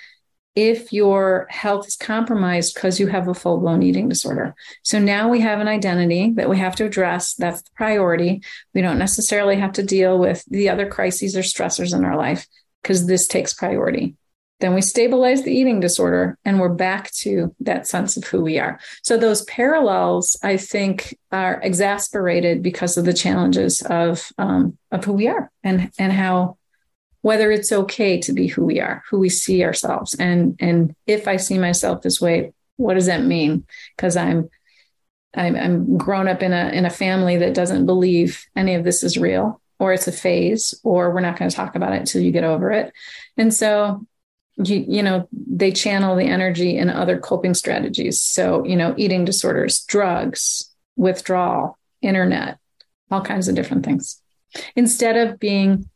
[0.54, 4.54] if your health is compromised because you have a full blown eating disorder.
[4.82, 7.34] So now we have an identity that we have to address.
[7.34, 8.42] That's the priority.
[8.74, 12.46] We don't necessarily have to deal with the other crises or stressors in our life
[12.82, 14.14] because this takes priority.
[14.60, 18.58] Then we stabilize the eating disorder and we're back to that sense of who we
[18.58, 18.80] are.
[19.02, 25.12] So those parallels, I think, are exasperated because of the challenges of um, of who
[25.12, 26.56] we are and and how
[27.20, 31.26] whether it's okay to be who we are, who we see ourselves, and and if
[31.26, 33.66] I see myself this way, what does that mean?
[33.96, 34.48] Because I'm
[35.34, 39.02] I'm, I'm grown up in a in a family that doesn't believe any of this
[39.02, 42.22] is real, or it's a phase, or we're not going to talk about it until
[42.22, 42.92] you get over it.
[43.36, 44.06] And so
[44.62, 48.20] you, you know they channel the energy in other coping strategies.
[48.20, 52.58] So you know eating disorders drugs withdrawal internet
[53.10, 54.20] all kinds of different things.
[54.74, 55.88] Instead of being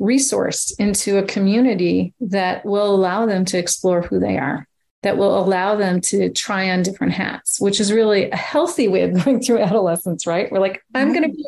[0.00, 4.66] resourced into a community that will allow them to explore who they are
[5.02, 9.02] that will allow them to try on different hats which is really a healthy way
[9.02, 10.50] of going through adolescence right?
[10.50, 11.46] We're like i'm going to be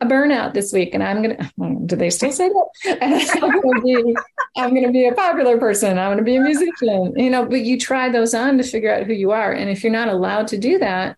[0.00, 3.38] a burnout this week and I'm gonna do they still say that?
[3.42, 4.16] I'm gonna be
[4.56, 7.78] I'm gonna be a popular person, I'm gonna be a musician, you know, but you
[7.78, 9.52] try those on to figure out who you are.
[9.52, 11.16] And if you're not allowed to do that,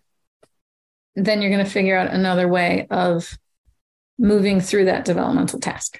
[1.15, 3.37] then you're gonna figure out another way of
[4.17, 5.99] moving through that developmental task.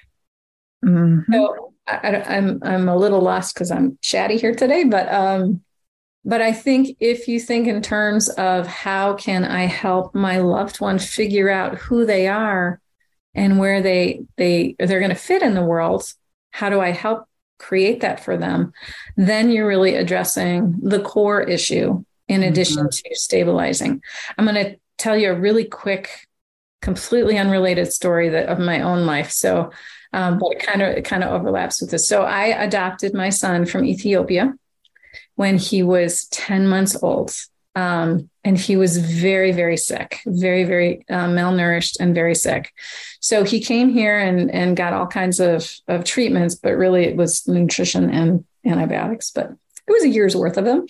[0.84, 1.32] Mm-hmm.
[1.32, 5.62] So I, am I'm, I'm a little lost because I'm chatty here today, but um,
[6.26, 10.80] but I think if you think in terms of how can I help my loved
[10.80, 12.80] one figure out who they are
[13.36, 16.03] and where they they they're going to fit in the world,
[16.51, 17.26] how do I help
[17.59, 18.74] create that for them?
[19.17, 22.49] Then you're really addressing the core issue in mm-hmm.
[22.51, 23.09] addition mm-hmm.
[23.09, 24.01] to stabilizing.
[24.38, 26.28] I'm going to tell you a really quick
[26.82, 29.32] completely unrelated story that of my own life.
[29.32, 29.71] So
[30.13, 32.07] um, but it kind of it kind of overlaps with this.
[32.07, 34.53] So I adopted my son from Ethiopia
[35.36, 37.34] when he was 10 months old.
[37.76, 42.72] Um, and he was very, very sick, very, very uh, malnourished and very sick.
[43.20, 47.16] So he came here and, and got all kinds of, of treatments, but really it
[47.16, 49.52] was nutrition and antibiotics, but
[49.88, 50.86] it was a year's worth of them.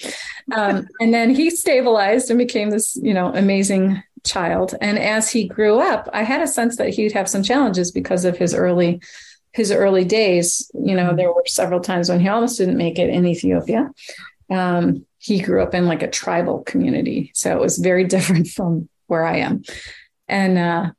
[0.51, 4.75] Um, and then he stabilized and became this, you know, amazing child.
[4.81, 8.25] And as he grew up, I had a sense that he'd have some challenges because
[8.25, 9.01] of his early
[9.51, 10.69] his early days.
[10.73, 13.91] You know, there were several times when he almost didn't make it in Ethiopia.
[14.53, 18.89] Um, he grew up in like a tribal community, so it was very different from
[19.07, 19.63] where I am.
[20.27, 20.91] And uh,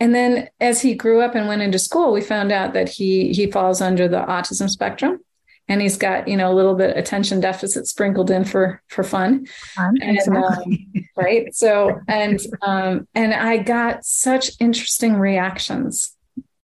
[0.00, 3.32] and then as he grew up and went into school, we found out that he
[3.32, 5.20] he falls under the autism spectrum
[5.68, 9.46] and he's got you know a little bit attention deficit sprinkled in for for fun
[9.76, 10.88] and, exactly.
[10.96, 16.14] um, right so and um and i got such interesting reactions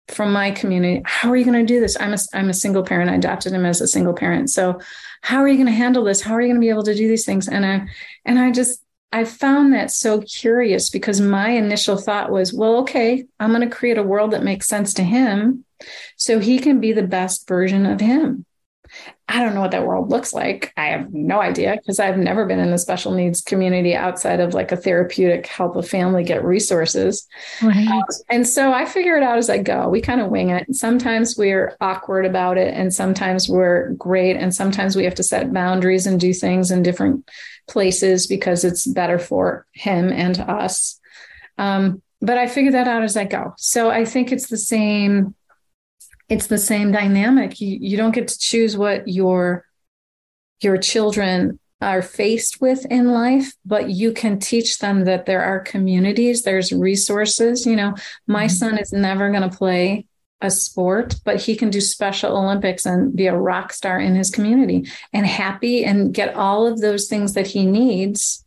[0.08, 1.98] from my community how are you going to do this?
[2.00, 3.10] I'm a i'm a single parent.
[3.10, 4.50] I adopted him as a single parent.
[4.50, 4.80] So
[5.22, 6.22] how are you going to handle this?
[6.22, 7.48] How are you going to be able to do these things?
[7.48, 7.88] And i
[8.26, 8.82] and i just
[9.12, 13.74] I found that so curious because my initial thought was, well, okay, I'm going to
[13.74, 15.64] create a world that makes sense to him
[16.18, 18.46] so he can be the best version of him.
[19.28, 20.72] I don't know what that world looks like.
[20.78, 24.54] I have no idea because I've never been in the special needs community outside of
[24.54, 27.28] like a therapeutic help a family get resources.
[27.62, 27.88] Right.
[27.88, 29.90] Um, and so I figure it out as I go.
[29.90, 30.76] We kind of wing it.
[30.76, 35.52] Sometimes we're awkward about it, and sometimes we're great, and sometimes we have to set
[35.52, 37.28] boundaries and do things in different
[37.68, 41.00] places because it's better for him and us.
[41.58, 43.54] Um, but I figure that out as I go.
[43.58, 45.34] So I think it's the same
[46.30, 47.62] it's the same dynamic.
[47.62, 49.66] You, you don't get to choose what your
[50.62, 55.60] your children are faced with in life, but you can teach them that there are
[55.60, 57.66] communities, there's resources.
[57.66, 57.96] You know,
[58.28, 58.54] my mm-hmm.
[58.54, 60.08] son is never going to play
[60.42, 64.30] a sport, but he can do Special Olympics and be a rock star in his
[64.30, 68.46] community and happy and get all of those things that he needs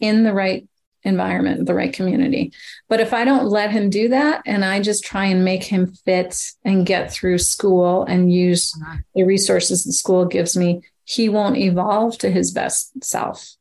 [0.00, 0.66] in the right
[1.06, 2.52] environment, the right community.
[2.88, 5.86] But if I don't let him do that and I just try and make him
[5.86, 8.72] fit and get through school and use
[9.14, 13.56] the resources the school gives me, he won't evolve to his best self.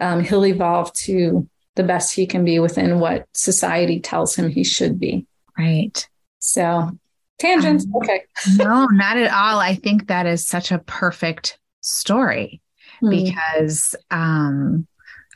[0.00, 4.64] Um, he'll evolve to the best he can be within what society tells him he
[4.64, 5.26] should be.
[5.56, 6.08] Right.
[6.40, 6.90] So,
[7.38, 7.84] tangents.
[7.84, 8.24] Um, okay.
[8.56, 9.60] no, not at all.
[9.60, 12.60] I think that is such a perfect story
[13.02, 13.10] mm.
[13.10, 14.86] because um,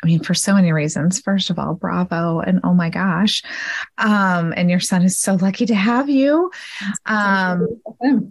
[0.03, 1.21] I mean, for so many reasons.
[1.21, 3.43] First of all, bravo and oh my gosh.
[3.99, 6.51] Um, and your son is so lucky to have you.
[7.07, 7.81] Um,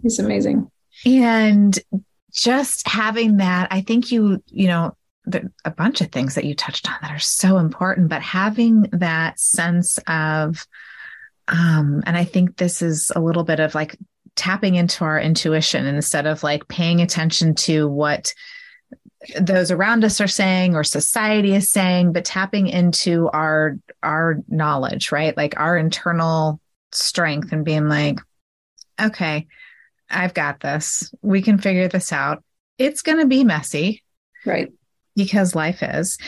[0.02, 0.70] he's amazing.
[1.06, 1.78] And
[2.32, 4.96] just having that, I think you, you know,
[5.64, 9.38] a bunch of things that you touched on that are so important, but having that
[9.38, 10.66] sense of,
[11.48, 13.96] um, and I think this is a little bit of like
[14.34, 18.34] tapping into our intuition instead of like paying attention to what
[19.40, 25.12] those around us are saying or society is saying but tapping into our our knowledge
[25.12, 25.36] right?
[25.36, 26.60] Like our internal
[26.92, 28.18] strength and being like
[29.00, 29.46] okay
[30.12, 31.12] i've got this.
[31.22, 32.44] We can figure this out.
[32.78, 34.02] It's going to be messy.
[34.44, 34.70] Right.
[35.16, 36.18] Because life is.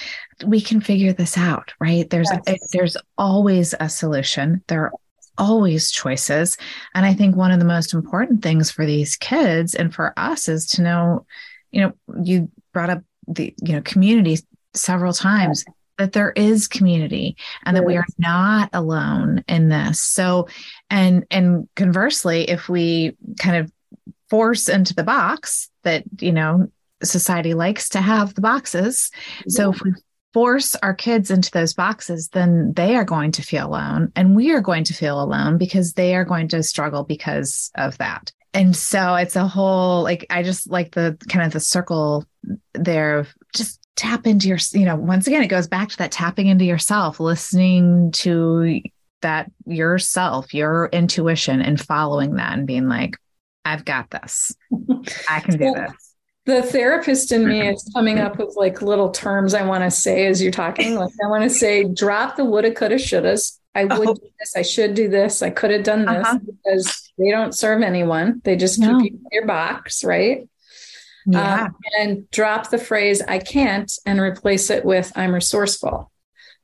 [0.45, 2.09] We can figure this out right?
[2.09, 2.43] There's yes.
[2.47, 4.63] Eh, there's always a solution.
[4.69, 4.93] There are
[5.37, 6.57] always choices.
[6.95, 10.49] And i think one of the most important things for these kids and for us
[10.49, 11.27] is to know
[11.73, 11.93] you know
[12.23, 14.39] you brought up the you know community
[14.75, 15.65] several times
[15.99, 20.01] that there is community and that we are not alone in this.
[20.01, 20.49] So
[20.91, 23.73] and and conversely if we kind of
[24.29, 26.69] force into the box that you know
[27.03, 29.11] society likes to have the boxes
[29.47, 29.93] so if we
[30.33, 34.53] force our kids into those boxes then they are going to feel alone and we
[34.53, 38.75] are going to feel alone because they are going to struggle because of that and
[38.75, 42.25] so it's a whole like i just like the kind of the circle
[42.73, 46.13] there of just tap into your you know once again it goes back to that
[46.13, 48.81] tapping into yourself listening to
[49.21, 53.17] that yourself your intuition and following that and being like
[53.65, 54.55] i've got this
[55.29, 56.15] i can do this
[56.47, 60.27] the therapist in me is coming up with like little terms I want to say
[60.27, 60.95] as you're talking.
[60.95, 63.59] Like I want to say, drop the woulda, coulda, shouldas.
[63.75, 64.15] I would oh.
[64.15, 64.55] do this.
[64.55, 65.43] I should do this.
[65.43, 66.39] I could have done this uh-huh.
[66.45, 68.41] because they don't serve anyone.
[68.45, 68.99] They just no.
[68.99, 70.49] keep you in your box, right?
[71.27, 71.65] Yeah.
[71.65, 76.11] Um, and drop the phrase I can't and replace it with I'm resourceful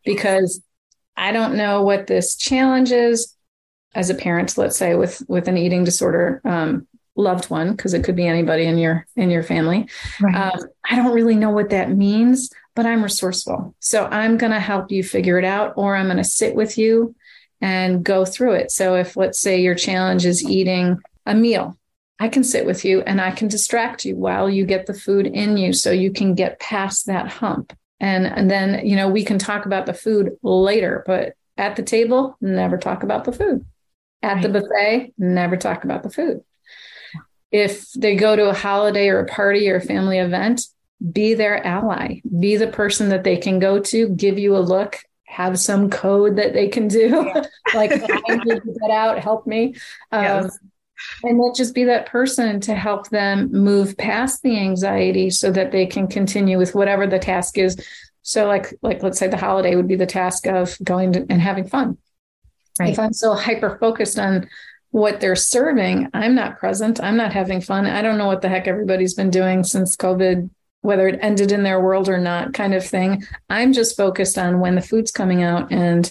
[0.05, 0.63] because
[1.17, 3.35] I don't know what this challenge is
[3.95, 6.87] as a parent, let's say with with an eating disorder um,
[7.17, 9.89] loved one, because it could be anybody in your in your family.
[10.21, 10.35] Right.
[10.35, 13.75] Um, I don't really know what that means, but I'm resourceful.
[13.81, 16.79] So I'm going to help you figure it out, or I'm going to sit with
[16.79, 17.15] you
[17.61, 18.71] and go through it.
[18.71, 21.77] So if let's say your challenge is eating a meal,
[22.19, 25.27] I can sit with you and I can distract you while you get the food
[25.27, 27.73] in you so you can get past that hump.
[27.99, 31.83] And, and then, you know, we can talk about the food later, but at the
[31.83, 33.65] table, never talk about the food.
[34.23, 34.43] At right.
[34.43, 36.43] the buffet, never talk about the food.
[37.51, 40.63] If they go to a holiday or a party or a family event,
[41.13, 44.99] be their ally, be the person that they can go to, give you a look,
[45.31, 47.33] have some code that they can do,
[47.75, 49.75] like get out, help me.
[50.11, 50.59] Um, yes.
[51.23, 55.73] And then just be that person to help them move past the anxiety so that
[55.73, 57.83] they can continue with whatever the task is.
[58.23, 61.41] So, like, like let's say the holiday would be the task of going to, and
[61.41, 61.97] having fun.
[62.79, 62.91] Right.
[62.91, 64.49] If I'm so hyper focused on
[64.91, 67.01] what they're serving, I'm not present.
[67.01, 67.87] I'm not having fun.
[67.87, 70.51] I don't know what the heck everybody's been doing since COVID
[70.83, 73.25] whether it ended in their world or not, kind of thing.
[73.49, 76.11] I'm just focused on when the food's coming out and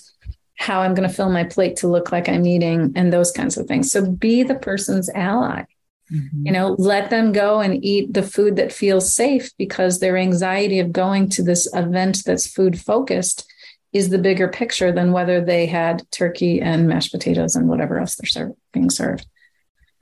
[0.57, 3.57] how I'm going to fill my plate to look like I'm eating and those kinds
[3.57, 3.91] of things.
[3.91, 5.63] So be the person's ally.
[6.11, 6.47] Mm-hmm.
[6.47, 10.79] You know, let them go and eat the food that feels safe because their anxiety
[10.79, 13.51] of going to this event that's food focused
[13.93, 18.15] is the bigger picture than whether they had turkey and mashed potatoes and whatever else
[18.15, 19.25] they're serve, being served.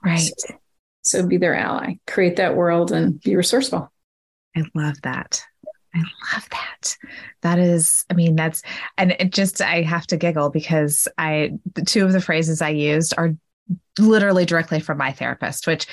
[0.04, 0.20] Right.
[0.20, 0.56] So,
[1.02, 3.92] so be their ally, create that world and be resourceful.
[4.56, 5.44] I love that.
[5.96, 6.98] I love that.
[7.42, 8.62] That is, I mean, that's,
[8.98, 12.70] and it just, I have to giggle because I, the two of the phrases I
[12.70, 13.36] used are
[13.98, 15.88] literally directly from my therapist, which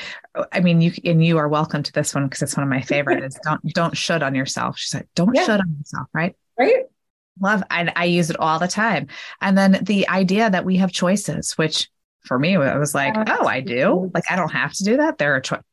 [0.53, 2.83] I mean, you, and you are welcome to this one because it's one of my
[2.83, 4.79] favorite is don't, don't should on yourself.
[4.79, 5.45] She said, don't yeah.
[5.45, 6.07] should on yourself.
[6.13, 6.37] Right.
[6.59, 6.85] Right.
[7.41, 7.63] Love.
[7.71, 9.07] I, I use it all the time.
[9.41, 11.89] And then the idea that we have choices, which
[12.27, 14.11] for me, I was like, oh, I do.
[14.13, 15.19] Like, I don't have to do that.
[15.19, 15.65] There are choices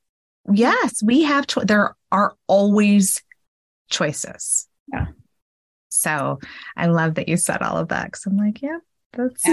[0.51, 3.21] Yes, we have, cho- there are always
[3.89, 4.67] choices.
[4.91, 5.07] Yeah.
[5.89, 6.39] So
[6.75, 8.79] I love that you said all of that because I'm like, yeah,
[9.13, 9.45] that's.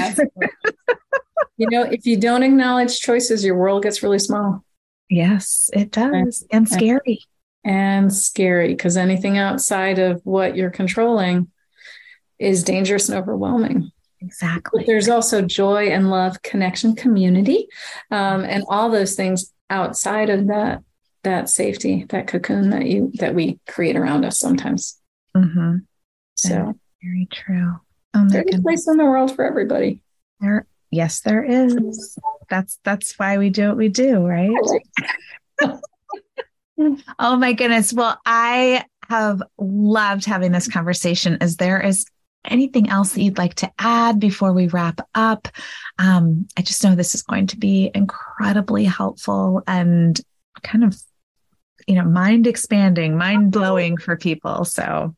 [1.57, 4.65] you know, if you don't acknowledge choices, your world gets really small.
[5.11, 6.45] Yes, it does.
[6.51, 7.21] And, and scary.
[7.65, 11.51] And scary because anything outside of what you're controlling
[12.39, 13.91] is dangerous and overwhelming.
[14.21, 14.83] Exactly.
[14.83, 17.69] But there's also joy and love, connection, community,
[18.11, 20.83] um, and all those things outside of that
[21.25, 24.99] that safety, that cocoon that you that we create around us sometimes.
[25.37, 25.79] Mm-hmm.
[26.37, 27.75] So very true.
[28.15, 30.01] Oh there's a place in the world for everybody.
[30.41, 32.17] There, yes, there is.
[32.49, 34.51] That's that's why we do what we do, right?
[37.19, 37.93] oh my goodness.
[37.93, 41.39] Well, I have loved having this conversation.
[41.41, 42.07] Is there is
[42.45, 45.49] anything else that you'd like to add before we wrap up?
[45.99, 50.19] Um, I just know this is going to be incredibly helpful and
[50.63, 50.97] kind of,
[51.87, 54.65] you know, mind expanding, mind blowing for people.
[54.65, 55.15] So,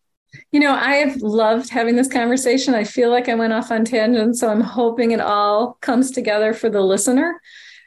[0.53, 2.75] you know, I've loved having this conversation.
[2.75, 6.55] I feel like I went off on tangent, so I'm hoping it all comes together
[6.55, 7.41] for the listener.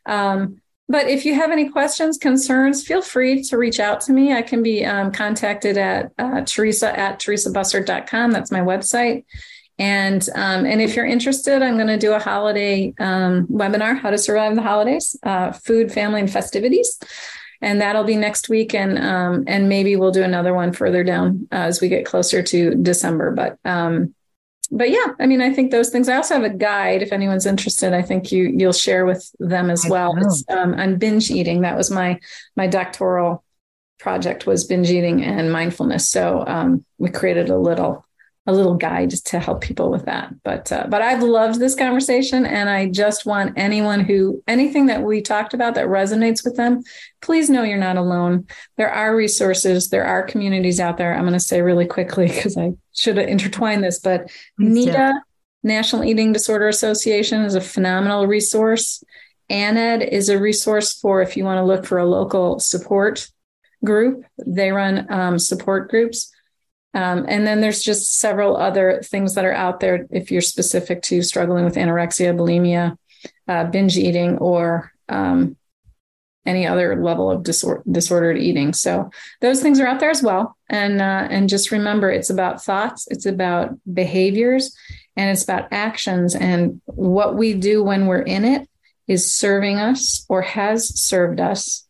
[0.05, 4.33] Um, but if you have any questions, concerns, feel free to reach out to me.
[4.33, 8.31] I can be um, contacted at uh, Theresa at theresabussert.com.
[8.31, 9.23] That's my website.
[9.79, 14.11] And um, and if you're interested, I'm going to do a holiday um, webinar, How
[14.11, 16.99] to Survive the Holidays, uh, Food, Family, and Festivities.
[17.63, 21.47] And that'll be next week, and um, and maybe we'll do another one further down
[21.51, 23.31] uh, as we get closer to December.
[23.31, 24.13] But um,
[24.69, 26.09] but yeah, I mean, I think those things.
[26.09, 27.93] I also have a guide if anyone's interested.
[27.93, 30.13] I think you you'll share with them as well.
[30.17, 31.61] It's um, on binge eating.
[31.61, 32.19] That was my
[32.57, 33.45] my doctoral
[33.99, 36.09] project was binge eating and mindfulness.
[36.09, 38.05] So um, we created a little
[38.45, 40.33] a little guide to help people with that.
[40.43, 45.01] But uh, but I've loved this conversation, and I just want anyone who anything that
[45.03, 46.83] we talked about that resonates with them,
[47.21, 48.47] please know you're not alone.
[48.75, 51.13] There are resources, there are communities out there.
[51.13, 54.29] I'm going to say really quickly because I should have intertwined this, but
[54.59, 55.13] NEDA,
[55.63, 59.03] National Eating Disorder Association, is a phenomenal resource.
[59.49, 63.29] ANAD is a resource for if you want to look for a local support
[63.85, 64.25] group.
[64.45, 66.32] They run um, support groups.
[66.93, 71.01] Um, and then there's just several other things that are out there if you're specific
[71.03, 72.97] to struggling with anorexia, bulimia,
[73.47, 75.57] uh, binge eating, or um,
[76.45, 78.73] any other level of disor- disordered eating.
[78.73, 79.09] So
[79.41, 80.57] those things are out there as well.
[80.69, 84.75] And uh, and just remember, it's about thoughts, it's about behaviors,
[85.15, 86.35] and it's about actions.
[86.35, 88.69] And what we do when we're in it
[89.07, 91.87] is serving us or has served us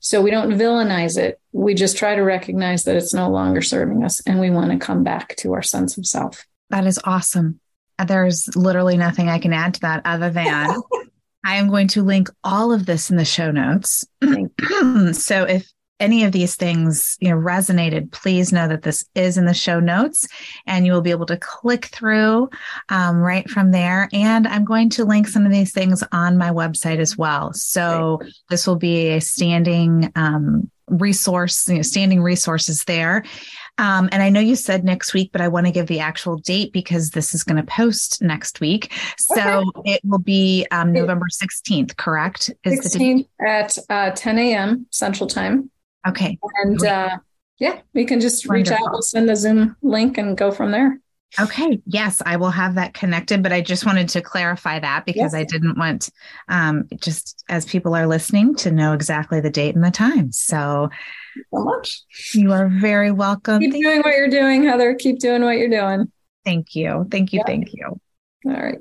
[0.00, 1.40] so we don't villainize it.
[1.52, 4.78] We just try to recognize that it's no longer serving us and we want to
[4.78, 6.46] come back to our sense of self.
[6.70, 7.60] That is awesome.
[8.06, 10.46] There's literally nothing I can add to that other than
[11.44, 14.04] I am going to link all of this in the show notes.
[15.12, 19.46] so if any of these things you know resonated please know that this is in
[19.46, 20.28] the show notes
[20.66, 22.48] and you will be able to click through
[22.88, 26.50] um, right from there and i'm going to link some of these things on my
[26.50, 28.34] website as well so Great.
[28.50, 33.24] this will be a standing um, resource you know, standing resources there
[33.78, 36.36] um, and I know you said next week, but I want to give the actual
[36.38, 38.90] date because this is going to post next week.
[39.18, 39.92] So okay.
[39.92, 42.50] it will be um, November 16th, correct?
[42.64, 44.86] Is 16th at uh, 10 a.m.
[44.90, 45.70] Central Time.
[46.06, 46.38] Okay.
[46.62, 47.18] And uh,
[47.58, 48.76] yeah, we can just Wonderful.
[48.76, 48.92] reach out.
[48.92, 51.00] We'll send the Zoom link and go from there.
[51.38, 51.82] Okay.
[51.86, 55.34] Yes, I will have that connected, but I just wanted to clarify that because yes.
[55.34, 56.08] I didn't want
[56.48, 60.32] um, just as people are listening to know exactly the date and the time.
[60.32, 60.88] So,
[61.52, 62.04] so much.
[62.32, 63.60] You are very welcome.
[63.60, 64.02] Keep thank doing you.
[64.02, 64.94] what you're doing, Heather.
[64.94, 66.10] Keep doing what you're doing.
[66.44, 67.06] Thank you.
[67.10, 67.42] Thank you.
[67.44, 68.00] Thank you.
[68.46, 68.78] All right.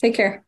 [0.00, 0.44] Take care.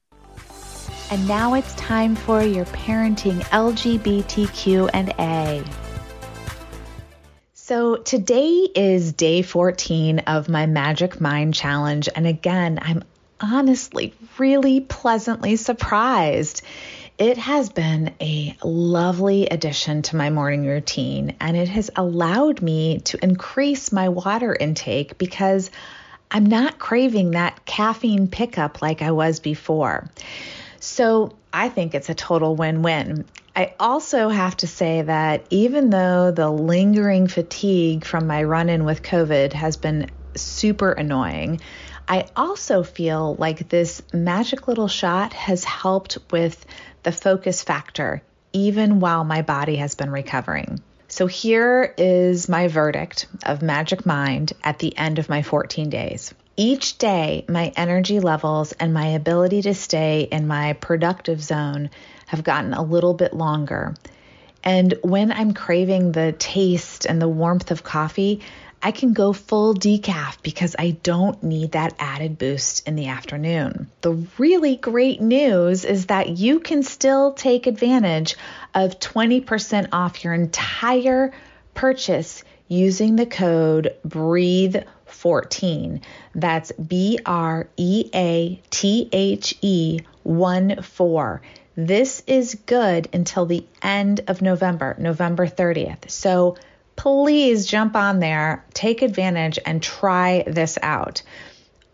[1.10, 5.64] And now it's time for your parenting LGBTQ and A.
[7.70, 12.08] So today is day 14 of my Magic Mind Challenge.
[12.16, 13.04] And again, I'm
[13.40, 16.62] honestly really pleasantly surprised.
[17.16, 23.02] It has been a lovely addition to my morning routine, and it has allowed me
[23.04, 25.70] to increase my water intake because
[26.28, 30.10] I'm not craving that caffeine pickup like I was before.
[30.80, 33.26] So I think it's a total win win.
[33.54, 38.84] I also have to say that even though the lingering fatigue from my run in
[38.84, 41.60] with COVID has been super annoying,
[42.08, 46.64] I also feel like this magic little shot has helped with
[47.02, 48.22] the focus factor,
[48.52, 50.80] even while my body has been recovering.
[51.08, 56.32] So here is my verdict of Magic Mind at the end of my 14 days.
[56.62, 61.88] Each day, my energy levels and my ability to stay in my productive zone
[62.26, 63.94] have gotten a little bit longer.
[64.62, 68.42] And when I'm craving the taste and the warmth of coffee,
[68.82, 73.90] I can go full decaf because I don't need that added boost in the afternoon.
[74.02, 78.36] The really great news is that you can still take advantage
[78.74, 81.32] of 20% off your entire
[81.72, 83.94] purchase using the code
[85.10, 86.02] BREATHE14.
[86.34, 91.42] That's B R E A T H E 1 4.
[91.76, 96.10] This is good until the end of November, November 30th.
[96.10, 96.56] So
[96.96, 101.22] please jump on there, take advantage, and try this out.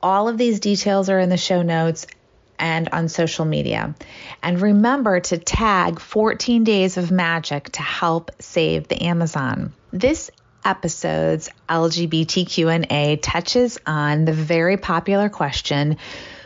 [0.03, 2.07] All of these details are in the show notes
[2.59, 3.95] and on social media.
[4.43, 9.73] And remember to tag 14 Days of Magic to help save the Amazon.
[9.93, 10.31] This
[10.67, 15.97] episode's LGBTQ&A touches on the very popular question,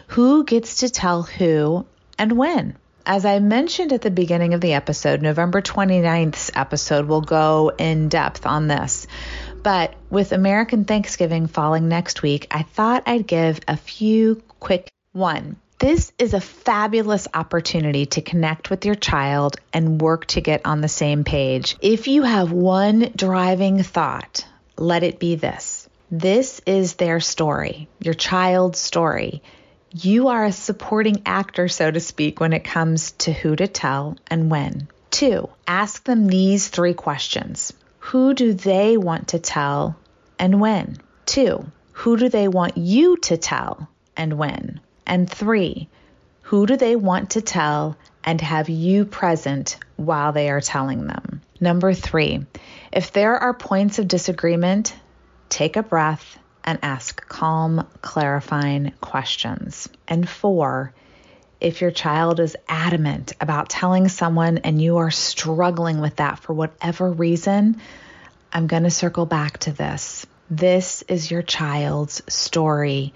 [0.08, 1.86] who gets to tell who
[2.18, 2.76] and when?
[3.06, 8.10] As I mentioned at the beginning of the episode, November 29th's episode will go in
[8.10, 9.06] depth on this.
[9.62, 15.56] But with American Thanksgiving falling next week, I thought I'd give a few quick one.
[15.80, 20.82] This is a fabulous opportunity to connect with your child and work to get on
[20.82, 21.74] the same page.
[21.80, 25.88] If you have one driving thought, let it be this.
[26.10, 29.42] This is their story, your child's story.
[29.90, 34.18] You are a supporting actor, so to speak, when it comes to who to tell
[34.26, 34.86] and when.
[35.10, 39.96] Two, ask them these three questions Who do they want to tell
[40.38, 40.98] and when?
[41.24, 44.80] Two, who do they want you to tell and when?
[45.10, 45.88] And three,
[46.42, 51.42] who do they want to tell and have you present while they are telling them?
[51.60, 52.46] Number three,
[52.92, 54.94] if there are points of disagreement,
[55.48, 59.88] take a breath and ask calm, clarifying questions.
[60.06, 60.94] And four,
[61.60, 66.52] if your child is adamant about telling someone and you are struggling with that for
[66.52, 67.80] whatever reason,
[68.52, 70.24] I'm going to circle back to this.
[70.48, 73.12] This is your child's story.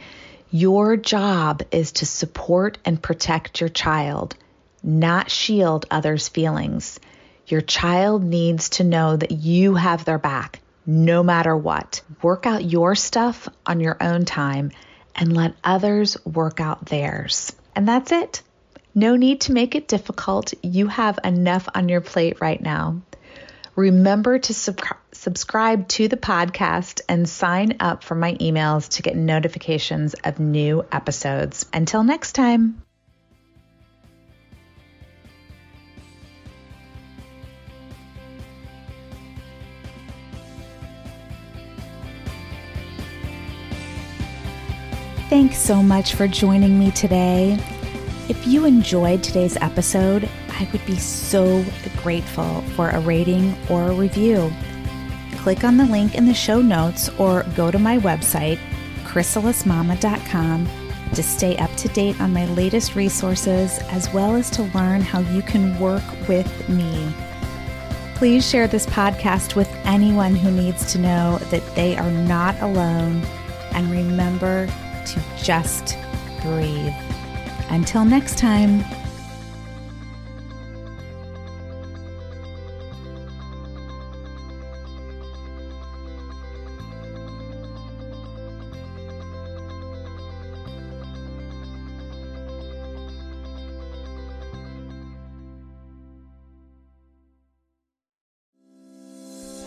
[0.55, 4.37] Your job is to support and protect your child,
[4.85, 7.01] not shield others' feelings.
[7.49, 12.03] Your child needs to know that you have their back no matter what.
[12.23, 14.71] Work out your stuff on your own time
[15.17, 17.53] and let others work out theirs.
[17.75, 18.41] And that's it.
[18.95, 20.55] No need to make it difficult.
[20.63, 23.03] You have enough on your plate right now.
[23.75, 24.79] Remember to sub-
[25.25, 30.85] subscribe to the podcast and sign up for my emails to get notifications of new
[30.93, 31.65] episodes.
[31.73, 32.83] Until next time.
[45.31, 47.59] Thanks so much for joining me today.
[48.29, 51.65] If you enjoyed today's episode, I would be so
[52.03, 54.53] grateful for a rating or a review.
[55.45, 58.59] Click on the link in the show notes or go to my website,
[59.03, 60.67] chrysalismama.com,
[61.13, 65.19] to stay up to date on my latest resources as well as to learn how
[65.19, 67.13] you can work with me.
[68.15, 73.23] Please share this podcast with anyone who needs to know that they are not alone
[73.73, 74.67] and remember
[75.05, 75.99] to just
[76.41, 76.95] breathe.
[77.69, 78.83] Until next time.